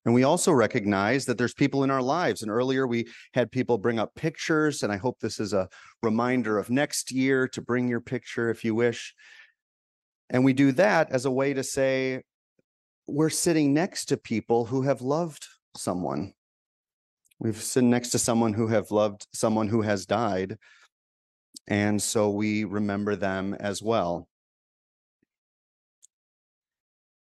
And 0.05 0.14
we 0.14 0.22
also 0.22 0.53
recognize 0.53 1.27
that 1.27 1.37
there's 1.37 1.53
people 1.53 1.85
in 1.85 1.90
our 1.90 2.01
lives. 2.01 2.40
And 2.40 2.51
earlier 2.51 2.87
we 2.87 3.09
had 3.35 3.51
people 3.51 3.77
bring 3.77 3.98
up 3.98 4.14
pictures, 4.14 4.83
and 4.83 4.90
I 4.90 4.96
hope 4.96 5.18
this 5.20 5.38
is 5.40 5.53
a 5.53 5.68
reminder 6.03 6.57
of 6.57 6.70
next 6.70 7.11
year 7.12 7.48
to 7.48 7.61
bring 7.61 7.88
your 7.88 8.01
picture 8.01 8.48
if 8.48 8.64
you 8.64 8.74
wish. 8.74 9.14
And 10.31 10.44
we 10.44 10.53
do 10.53 10.72
that 10.72 11.11
as 11.11 11.24
a 11.24 11.31
way 11.31 11.53
to 11.53 11.62
say, 11.62 12.22
we're 13.08 13.30
sitting 13.30 13.72
next 13.72 14.06
to 14.06 14.16
people 14.18 14.66
who 14.66 14.82
have 14.82 15.00
loved 15.00 15.46
someone. 15.76 16.34
We've 17.40 17.56
sitting 17.56 17.90
next 17.90 18.10
to 18.10 18.18
someone 18.18 18.52
who 18.52 18.66
have 18.68 18.90
loved 18.90 19.26
someone 19.32 19.68
who 19.68 19.80
has 19.80 20.04
died. 20.04 20.58
And 21.66 22.00
so 22.00 22.30
we 22.30 22.64
remember 22.64 23.16
them 23.16 23.54
as 23.54 23.82
well. 23.82 24.28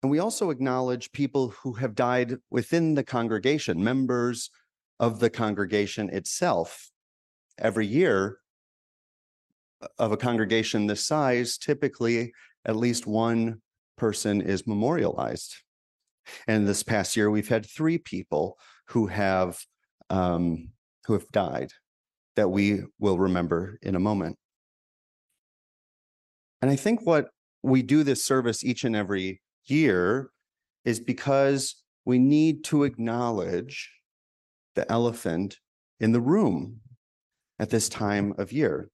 And 0.03 0.11
we 0.11 0.19
also 0.19 0.51
acknowledge 0.51 1.13
people 1.13 1.49
who 1.63 1.75
have 1.75 1.95
died 1.95 2.37
within 2.51 2.95
the 2.95 3.05
congregation, 3.05 3.83
members 3.83 4.51
of 4.99 5.21
the 5.21 5.31
congregation 5.31 6.09
itself. 6.11 6.91
Every 7.59 7.87
year 7.87 8.39
of 9.99 10.13
a 10.13 10.17
congregation 10.17 10.87
this 10.87 11.05
size, 11.05 11.59
typically 11.59 12.33
at 12.65 12.77
least 12.77 13.07
one 13.07 13.61
person 13.97 14.41
is 14.41 14.67
memorialized. 14.67 15.57
And 16.47 16.67
this 16.67 16.83
past 16.83 17.17
year, 17.17 17.31
we've 17.31 17.49
had 17.49 17.67
three 17.67 17.99
people 17.99 18.59
who 18.89 19.07
have 19.07 19.59
um, 20.11 20.69
who 21.07 21.15
have 21.15 21.29
died 21.33 21.73
that 22.37 22.49
we 22.49 22.83
will 22.99 23.19
remember 23.19 23.79
in 23.83 23.95
a 23.95 24.01
moment. 24.01 24.37
And 26.63 26.71
I 26.71 26.77
think 26.77 27.03
what 27.03 27.29
we 27.63 27.83
do 27.83 28.03
this 28.03 28.25
service 28.25 28.65
each 28.65 28.85
and 28.85 28.95
every 28.95 29.41
year 29.65 30.31
is 30.85 31.01
because 31.01 31.83
we 32.05 32.19
need 32.19 32.65
to 32.65 32.85
acknowledge 32.85 33.91
the 34.75 34.91
elephant 34.91 35.59
in 35.99 36.13
the 36.13 36.21
room 36.21 36.81
at 37.59 37.71
this 37.71 37.89
time 37.89 38.35
of 38.39 38.53
year. 38.53 38.91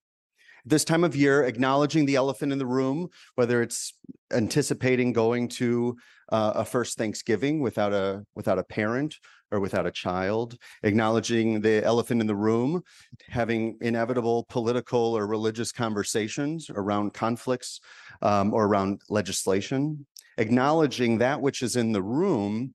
This 0.65 0.85
time 0.85 1.03
of 1.03 1.17
year, 1.17 1.43
acknowledging 1.43 2.07
the 2.07 2.17
elephant 2.17 2.53
in 2.53 2.59
the 2.59 2.67
room, 2.67 3.09
whether 3.35 3.63
it's 3.63 3.95
anticipating 4.33 5.13
going 5.13 5.49
to 5.49 5.97
uh, 6.31 6.53
a 6.57 6.65
first 6.65 6.97
Thanksgiving 6.97 7.61
without 7.61 7.93
a 7.93 8.25
without 8.35 8.59
a 8.59 8.65
parent 8.65 9.17
or 9.51 9.61
without 9.61 9.87
a 9.87 9.91
child, 9.91 10.57
acknowledging 10.83 11.61
the 11.61 11.85
elephant 11.85 12.21
in 12.21 12.27
the 12.27 12.35
room, 12.35 12.83
having 13.29 13.77
inevitable 13.81 14.47
political 14.49 15.17
or 15.17 15.27
religious 15.27 15.73
conversations 15.73 16.71
around 16.71 17.13
conflicts 17.13 17.81
um, 18.23 18.55
or 18.55 18.65
around 18.65 19.03
legislation, 19.11 20.07
acknowledging 20.39 21.19
that 21.19 21.41
which 21.41 21.61
is 21.61 21.77
in 21.77 21.93
the 21.93 22.03
room 22.03 22.73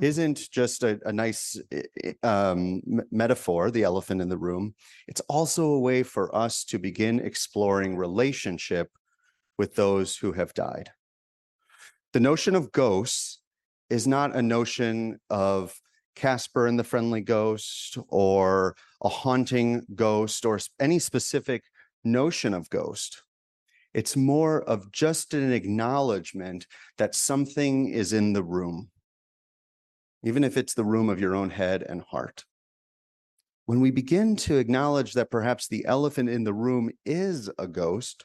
isn't 0.00 0.50
just 0.50 0.82
a, 0.82 1.00
a 1.04 1.12
nice 1.12 1.60
um, 2.22 2.82
metaphor, 3.10 3.70
the 3.70 3.84
elephant 3.84 4.20
in 4.20 4.28
the 4.28 4.38
room. 4.38 4.74
It's 5.06 5.20
also 5.22 5.66
a 5.66 5.80
way 5.80 6.02
for 6.02 6.34
us 6.34 6.64
to 6.64 6.78
begin 6.78 7.20
exploring 7.20 7.96
relationship 7.96 8.90
with 9.56 9.74
those 9.74 10.16
who 10.16 10.32
have 10.32 10.54
died. 10.54 10.90
The 12.12 12.20
notion 12.20 12.54
of 12.54 12.72
ghosts 12.72 13.40
is 13.90 14.06
not 14.06 14.34
a 14.34 14.42
notion 14.42 15.20
of 15.30 15.80
Casper 16.16 16.66
and 16.66 16.78
the 16.78 16.84
Friendly 16.84 17.20
Ghost 17.20 17.98
or 18.08 18.76
a 19.02 19.08
haunting 19.08 19.84
ghost 19.94 20.44
or 20.44 20.58
any 20.80 20.98
specific 20.98 21.64
notion 22.04 22.54
of 22.54 22.70
ghost. 22.70 23.22
It's 23.92 24.16
more 24.16 24.62
of 24.62 24.90
just 24.90 25.34
an 25.34 25.52
acknowledgement 25.52 26.66
that 26.98 27.14
something 27.14 27.88
is 27.88 28.12
in 28.12 28.32
the 28.32 28.42
room, 28.42 28.90
even 30.24 30.42
if 30.42 30.56
it's 30.56 30.74
the 30.74 30.84
room 30.84 31.08
of 31.08 31.20
your 31.20 31.34
own 31.34 31.50
head 31.50 31.82
and 31.82 32.02
heart. 32.02 32.44
When 33.66 33.80
we 33.80 33.90
begin 33.90 34.36
to 34.36 34.56
acknowledge 34.56 35.14
that 35.14 35.30
perhaps 35.30 35.68
the 35.68 35.84
elephant 35.86 36.28
in 36.28 36.44
the 36.44 36.52
room 36.52 36.90
is 37.06 37.50
a 37.58 37.66
ghost, 37.66 38.24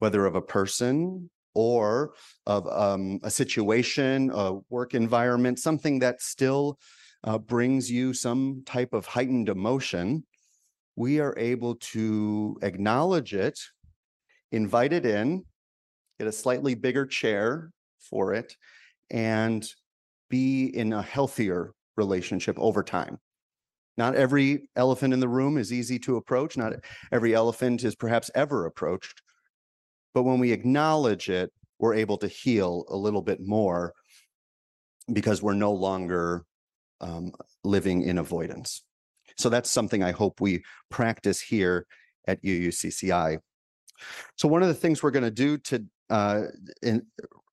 whether 0.00 0.26
of 0.26 0.34
a 0.34 0.42
person 0.42 1.30
or 1.54 2.14
of 2.46 2.66
um, 2.68 3.20
a 3.22 3.30
situation, 3.30 4.30
a 4.32 4.58
work 4.68 4.94
environment, 4.94 5.58
something 5.58 6.00
that 6.00 6.20
still 6.20 6.78
uh, 7.24 7.38
brings 7.38 7.90
you 7.90 8.12
some 8.12 8.62
type 8.66 8.92
of 8.92 9.06
heightened 9.06 9.48
emotion, 9.48 10.24
we 10.94 11.20
are 11.20 11.34
able 11.38 11.76
to 11.76 12.58
acknowledge 12.62 13.34
it 13.34 13.58
invite 14.52 14.92
it 14.92 15.04
in, 15.04 15.44
get 16.18 16.28
a 16.28 16.32
slightly 16.32 16.74
bigger 16.74 17.06
chair 17.06 17.70
for 17.98 18.34
it, 18.34 18.56
and 19.10 19.68
be 20.28 20.66
in 20.66 20.92
a 20.92 21.02
healthier 21.02 21.72
relationship 21.96 22.56
over 22.58 22.82
time. 22.82 23.18
Not 23.96 24.14
every 24.14 24.68
elephant 24.76 25.12
in 25.12 25.20
the 25.20 25.28
room 25.28 25.58
is 25.58 25.72
easy 25.72 25.98
to 26.00 26.16
approach. 26.16 26.56
Not 26.56 26.74
every 27.10 27.34
elephant 27.34 27.82
is 27.82 27.96
perhaps 27.96 28.30
ever 28.34 28.66
approached. 28.66 29.22
But 30.14 30.22
when 30.22 30.38
we 30.38 30.52
acknowledge 30.52 31.28
it, 31.28 31.52
we're 31.78 31.94
able 31.94 32.16
to 32.18 32.28
heal 32.28 32.84
a 32.88 32.96
little 32.96 33.22
bit 33.22 33.40
more 33.40 33.92
because 35.12 35.42
we're 35.42 35.54
no 35.54 35.72
longer 35.72 36.44
um, 37.00 37.32
living 37.64 38.02
in 38.02 38.18
avoidance. 38.18 38.84
So 39.36 39.48
that's 39.48 39.70
something 39.70 40.02
I 40.02 40.12
hope 40.12 40.40
we 40.40 40.64
practice 40.90 41.40
here 41.40 41.86
at 42.26 42.42
UUCCI. 42.42 43.38
So 44.36 44.48
one 44.48 44.62
of 44.62 44.68
the 44.68 44.74
things 44.74 45.02
we're 45.02 45.10
going 45.10 45.24
to 45.24 45.30
do 45.30 45.58
to 45.58 45.84
uh, 46.10 46.42
in 46.82 47.04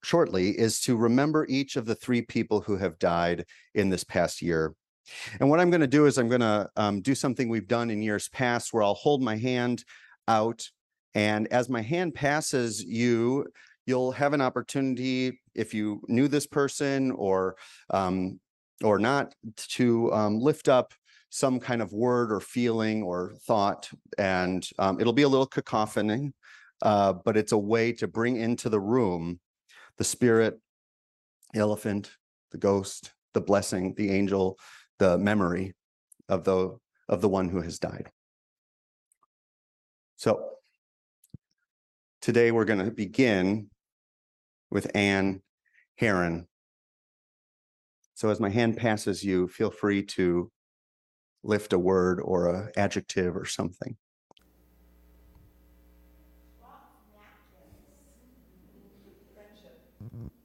shortly 0.06 0.50
is 0.50 0.80
to 0.80 0.96
remember 0.96 1.46
each 1.48 1.74
of 1.74 1.84
the 1.84 1.94
three 1.94 2.22
people 2.22 2.60
who 2.60 2.76
have 2.76 2.98
died 3.00 3.44
in 3.74 3.90
this 3.90 4.04
past 4.04 4.40
year. 4.40 4.72
And 5.40 5.50
what 5.50 5.58
I'm 5.58 5.70
going 5.70 5.80
to 5.80 5.88
do 5.88 6.06
is 6.06 6.16
I'm 6.16 6.28
going 6.28 6.40
to 6.40 6.70
um, 6.76 7.00
do 7.00 7.14
something 7.14 7.48
we've 7.48 7.66
done 7.66 7.90
in 7.90 8.02
years 8.02 8.28
past 8.28 8.72
where 8.72 8.84
I'll 8.84 8.94
hold 8.94 9.20
my 9.20 9.36
hand 9.36 9.84
out. 10.28 10.68
And 11.14 11.48
as 11.48 11.68
my 11.68 11.82
hand 11.82 12.14
passes 12.14 12.84
you, 12.84 13.46
you'll 13.86 14.12
have 14.12 14.32
an 14.32 14.40
opportunity, 14.40 15.40
if 15.54 15.74
you 15.74 16.02
knew 16.06 16.28
this 16.28 16.46
person 16.46 17.10
or 17.12 17.56
um, 17.90 18.38
or 18.84 18.98
not, 18.98 19.34
to 19.56 20.12
um, 20.12 20.38
lift 20.38 20.68
up 20.68 20.92
some 21.30 21.58
kind 21.58 21.82
of 21.82 21.92
word 21.92 22.30
or 22.30 22.40
feeling 22.40 23.02
or 23.02 23.34
thought. 23.46 23.88
And 24.18 24.68
um, 24.78 25.00
it'll 25.00 25.12
be 25.12 25.22
a 25.22 25.28
little 25.28 25.46
cacophony, 25.46 26.32
uh, 26.82 27.14
but 27.24 27.36
it's 27.36 27.52
a 27.52 27.58
way 27.58 27.92
to 27.94 28.06
bring 28.06 28.36
into 28.36 28.68
the 28.68 28.80
room 28.80 29.40
the 29.98 30.04
spirit, 30.04 30.60
the 31.52 31.60
elephant, 31.60 32.10
the 32.52 32.58
ghost, 32.58 33.12
the 33.34 33.40
blessing, 33.40 33.94
the 33.96 34.10
angel, 34.10 34.58
the 34.98 35.18
memory 35.18 35.74
of 36.28 36.44
the 36.44 36.78
of 37.08 37.20
the 37.20 37.28
one 37.28 37.48
who 37.48 37.60
has 37.60 37.78
died. 37.78 38.10
So 40.16 40.50
today 42.20 42.50
we're 42.50 42.64
going 42.64 42.84
to 42.84 42.90
begin 42.90 43.70
with 44.70 44.90
Anne 44.94 45.42
Heron. 45.96 46.48
So 48.14 48.30
as 48.30 48.40
my 48.40 48.48
hand 48.48 48.76
passes 48.76 49.22
you, 49.22 49.46
feel 49.46 49.70
free 49.70 50.02
to 50.02 50.50
lift 51.44 51.72
a 51.72 51.78
word 51.78 52.20
or 52.20 52.48
a 52.48 52.70
adjective 52.76 53.36
or 53.36 53.44
something. 53.44 53.96
Mm-hmm. 60.14 60.35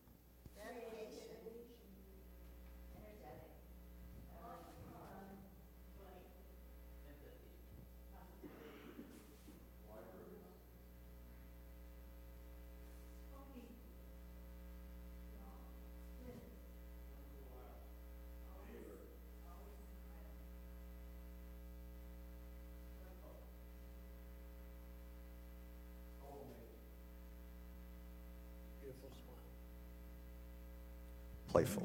Playful. 31.52 31.84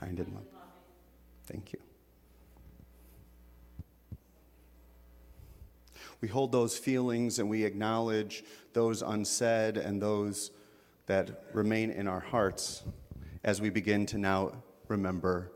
Kind 0.00 0.18
and 0.18 0.32
loving. 0.32 0.48
Thank 1.44 1.74
you. 1.74 1.80
We 6.22 6.28
hold 6.28 6.50
those 6.50 6.78
feelings 6.78 7.38
and 7.38 7.50
we 7.50 7.64
acknowledge 7.64 8.42
those 8.72 9.02
unsaid 9.02 9.76
and 9.76 10.00
those 10.00 10.50
that 11.04 11.44
remain 11.52 11.90
in 11.90 12.08
our 12.08 12.20
hearts 12.20 12.84
as 13.44 13.60
we 13.60 13.68
begin 13.68 14.06
to 14.06 14.16
now 14.16 14.52
remember 14.88 15.52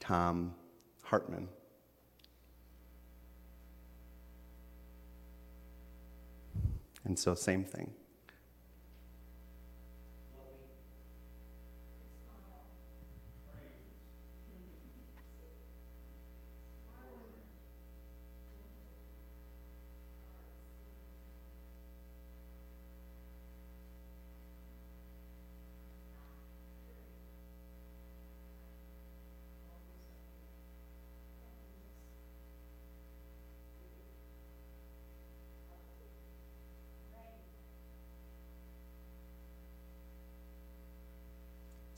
Tom 0.00 0.56
Hartman. 1.04 1.48
And 7.04 7.16
so, 7.16 7.36
same 7.36 7.62
thing. 7.62 7.92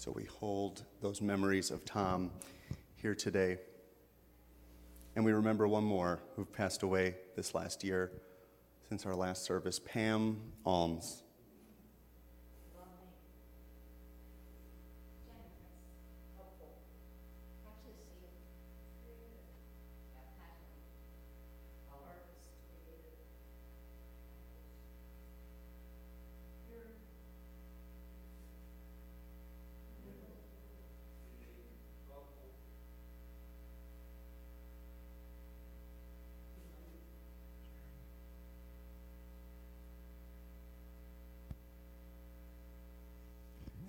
So 0.02 0.10
we 0.10 0.24
hold 0.42 0.82
those 1.00 1.20
memories 1.20 1.70
of 1.70 1.84
Tom 1.84 2.28
here 2.96 3.14
today. 3.14 3.58
And 5.14 5.24
we 5.24 5.30
remember 5.30 5.68
one 5.68 5.84
more 5.84 6.18
who've 6.34 6.52
passed 6.52 6.82
away 6.82 7.14
this 7.36 7.54
last 7.54 7.84
year 7.84 8.10
since 8.88 9.06
our 9.06 9.14
last 9.14 9.44
service 9.44 9.78
Pam 9.78 10.40
Alms. 10.66 11.22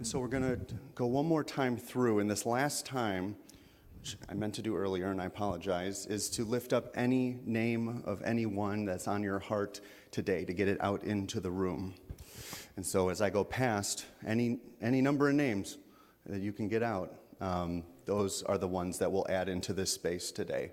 And 0.04 0.08
so 0.10 0.20
we're 0.20 0.28
going 0.28 0.58
to 0.58 0.60
go 0.96 1.06
one 1.06 1.26
more 1.26 1.46
time 1.46 1.78
through. 1.78 2.20
And 2.20 2.30
this 2.30 2.46
last 2.46 2.86
time, 2.86 3.38
which 4.02 4.18
I 4.28 4.34
meant 4.34 4.54
to 4.56 4.62
do 4.62 4.76
earlier, 4.76 5.10
and 5.10 5.22
I 5.22 5.28
apologize, 5.28 6.08
is 6.08 6.30
to 6.32 6.44
lift 6.44 6.74
up 6.74 6.92
any 6.94 7.40
name 7.46 8.04
of 8.06 8.22
anyone 8.24 8.84
that's 8.84 9.08
on 9.08 9.24
your 9.24 9.40
heart 9.40 9.80
today 10.12 10.44
to 10.44 10.52
get 10.52 10.68
it 10.68 10.78
out 10.82 11.06
into 11.06 11.40
the 11.40 11.50
room. 11.50 11.94
And 12.76 12.86
so 12.86 13.08
as 13.08 13.22
I 13.22 13.30
go 13.30 13.46
past 13.46 14.04
any, 14.28 14.60
any 14.82 15.00
number 15.00 15.30
of 15.30 15.36
names 15.36 15.78
that 16.26 16.42
you 16.42 16.52
can 16.52 16.68
get 16.68 16.84
out, 16.84 17.16
um, 17.40 17.86
those 18.04 18.44
are 18.44 18.58
the 18.58 18.68
ones 18.68 19.00
that 19.00 19.10
we'll 19.10 19.28
add 19.30 19.48
into 19.48 19.72
this 19.72 19.94
space 19.94 20.34
today. 20.34 20.72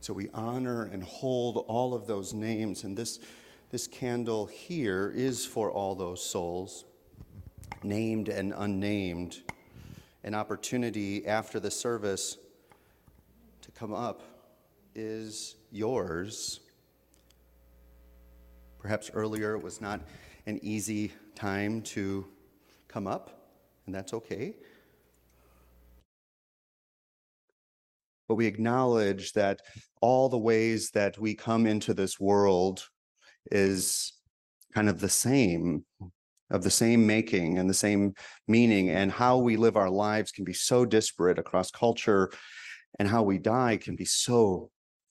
So 0.00 0.14
we 0.14 0.30
honor 0.32 0.84
and 0.84 1.02
hold 1.02 1.58
all 1.68 1.92
of 1.92 2.06
those 2.06 2.32
names. 2.32 2.84
And 2.84 2.96
this, 2.96 3.20
this 3.70 3.86
candle 3.86 4.46
here 4.46 5.12
is 5.14 5.44
for 5.44 5.70
all 5.70 5.94
those 5.94 6.24
souls, 6.24 6.86
named 7.82 8.30
and 8.30 8.54
unnamed. 8.56 9.42
An 10.24 10.34
opportunity 10.34 11.26
after 11.26 11.60
the 11.60 11.70
service 11.70 12.38
to 13.60 13.70
come 13.72 13.92
up 13.92 14.22
is 14.94 15.56
yours. 15.70 16.60
Perhaps 18.78 19.10
earlier 19.12 19.54
it 19.54 19.62
was 19.62 19.82
not 19.82 20.00
an 20.46 20.58
easy 20.62 21.12
time 21.34 21.82
to 21.82 22.26
come 22.88 23.06
up, 23.06 23.52
and 23.84 23.94
that's 23.94 24.14
okay. 24.14 24.54
But 28.30 28.36
we 28.36 28.46
acknowledge 28.46 29.32
that 29.32 29.60
all 30.00 30.28
the 30.28 30.38
ways 30.38 30.92
that 30.92 31.18
we 31.18 31.34
come 31.34 31.66
into 31.66 31.92
this 31.92 32.20
world 32.20 32.88
is 33.50 34.12
kind 34.72 34.88
of 34.88 35.00
the 35.00 35.08
same, 35.08 35.84
of 36.48 36.62
the 36.62 36.70
same 36.70 37.04
making 37.08 37.58
and 37.58 37.68
the 37.68 37.74
same 37.74 38.14
meaning, 38.46 38.88
and 38.90 39.10
how 39.10 39.38
we 39.38 39.56
live 39.56 39.76
our 39.76 39.90
lives 39.90 40.30
can 40.30 40.44
be 40.44 40.52
so 40.52 40.84
disparate 40.84 41.40
across 41.40 41.72
culture, 41.72 42.30
and 43.00 43.08
how 43.08 43.24
we 43.24 43.36
die 43.36 43.76
can 43.76 43.96
be 43.96 44.04
so, 44.04 44.70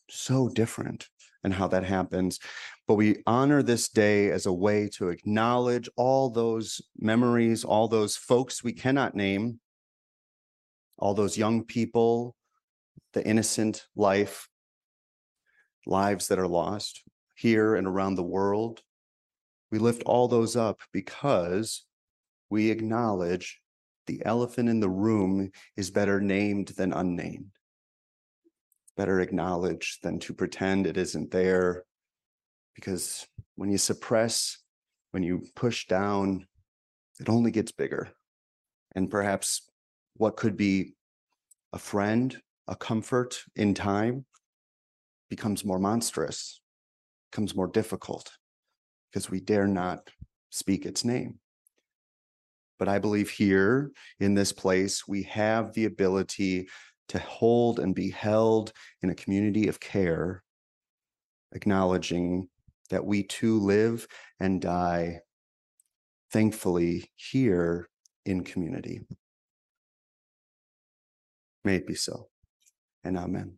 so 0.10 0.48
different, 0.48 1.10
and 1.44 1.54
how 1.54 1.68
that 1.68 1.84
happens. 1.84 2.40
But 2.88 2.96
we 2.96 3.18
honor 3.28 3.62
this 3.62 3.90
day 3.90 4.32
as 4.32 4.46
a 4.46 4.54
way 4.54 4.88
to 4.94 5.10
acknowledge 5.10 5.90
all 5.98 6.30
those 6.30 6.82
memories, 6.98 7.66
all 7.66 7.90
those 7.90 8.16
folks 8.16 8.64
we 8.64 8.72
cannot 8.72 9.14
name, 9.14 9.60
all 10.98 11.14
those 11.14 11.38
young 11.38 11.66
people, 11.66 12.38
the 13.14 13.26
innocent 13.26 13.86
life, 13.96 14.48
lives 15.86 16.28
that 16.28 16.40
are 16.40 16.48
lost 16.48 17.04
here 17.36 17.76
and 17.76 17.88
around 17.88 18.16
the 18.16 18.24
world. 18.24 18.82
We 19.72 19.80
lift 19.80 20.04
all 20.04 20.28
those 20.28 20.56
up 20.56 20.82
because 20.92 21.86
we 22.50 22.70
acknowledge 22.70 23.60
the 24.08 24.22
elephant 24.26 24.70
in 24.70 24.80
the 24.80 24.90
room 24.90 25.52
is 25.78 25.92
better 25.92 26.20
named 26.20 26.70
than 26.70 26.94
unnamed. 26.94 27.52
Better 28.98 29.20
acknowledged 29.20 30.04
than 30.04 30.20
to 30.20 30.34
pretend 30.34 30.88
it 30.88 30.98
isn't 30.98 31.32
there. 31.32 31.86
Because 32.76 33.28
when 33.56 33.70
you 33.70 33.78
suppress, 33.78 34.58
when 35.12 35.24
you 35.24 35.46
push 35.56 35.88
down, 35.88 36.48
it 37.20 37.30
only 37.30 37.52
gets 37.52 37.72
bigger. 37.72 38.10
And 38.96 39.12
perhaps 39.12 39.70
what 40.16 40.38
could 40.38 40.58
be 40.58 40.96
a 41.72 41.78
friend, 41.78 42.36
a 42.70 42.76
comfort 42.76 43.44
in 43.56 43.74
time 43.74 44.26
becomes 45.30 45.66
more 45.66 45.80
monstrous, 45.80 46.62
becomes 47.32 47.56
more 47.56 47.68
difficult 47.68 48.32
because 49.12 49.30
we 49.30 49.40
dare 49.40 49.68
not 49.68 50.08
speak 50.52 50.86
its 50.86 51.04
name. 51.04 51.40
But 52.78 52.88
I 52.88 53.00
believe 53.00 53.30
here 53.30 53.92
in 54.20 54.36
this 54.36 54.54
place, 54.54 55.08
we 55.08 55.24
have 55.24 55.74
the 55.74 55.86
ability 55.86 56.70
to 57.10 57.20
hold 57.20 57.80
and 57.80 57.96
be 57.96 58.12
held 58.12 58.72
in 59.02 59.10
a 59.10 59.16
community 59.16 59.68
of 59.68 59.80
care, 59.80 60.44
acknowledging 61.54 62.48
that 62.92 63.04
we 63.04 63.24
too 63.24 63.60
live 63.60 64.08
and 64.40 64.62
die, 64.62 65.20
thankfully, 66.32 67.12
here 67.16 67.90
in 68.26 68.44
community. 68.44 69.02
May 71.66 71.76
it 71.76 71.88
be 71.88 71.96
so, 71.96 72.29
and 73.04 73.18
amen. 73.18 73.54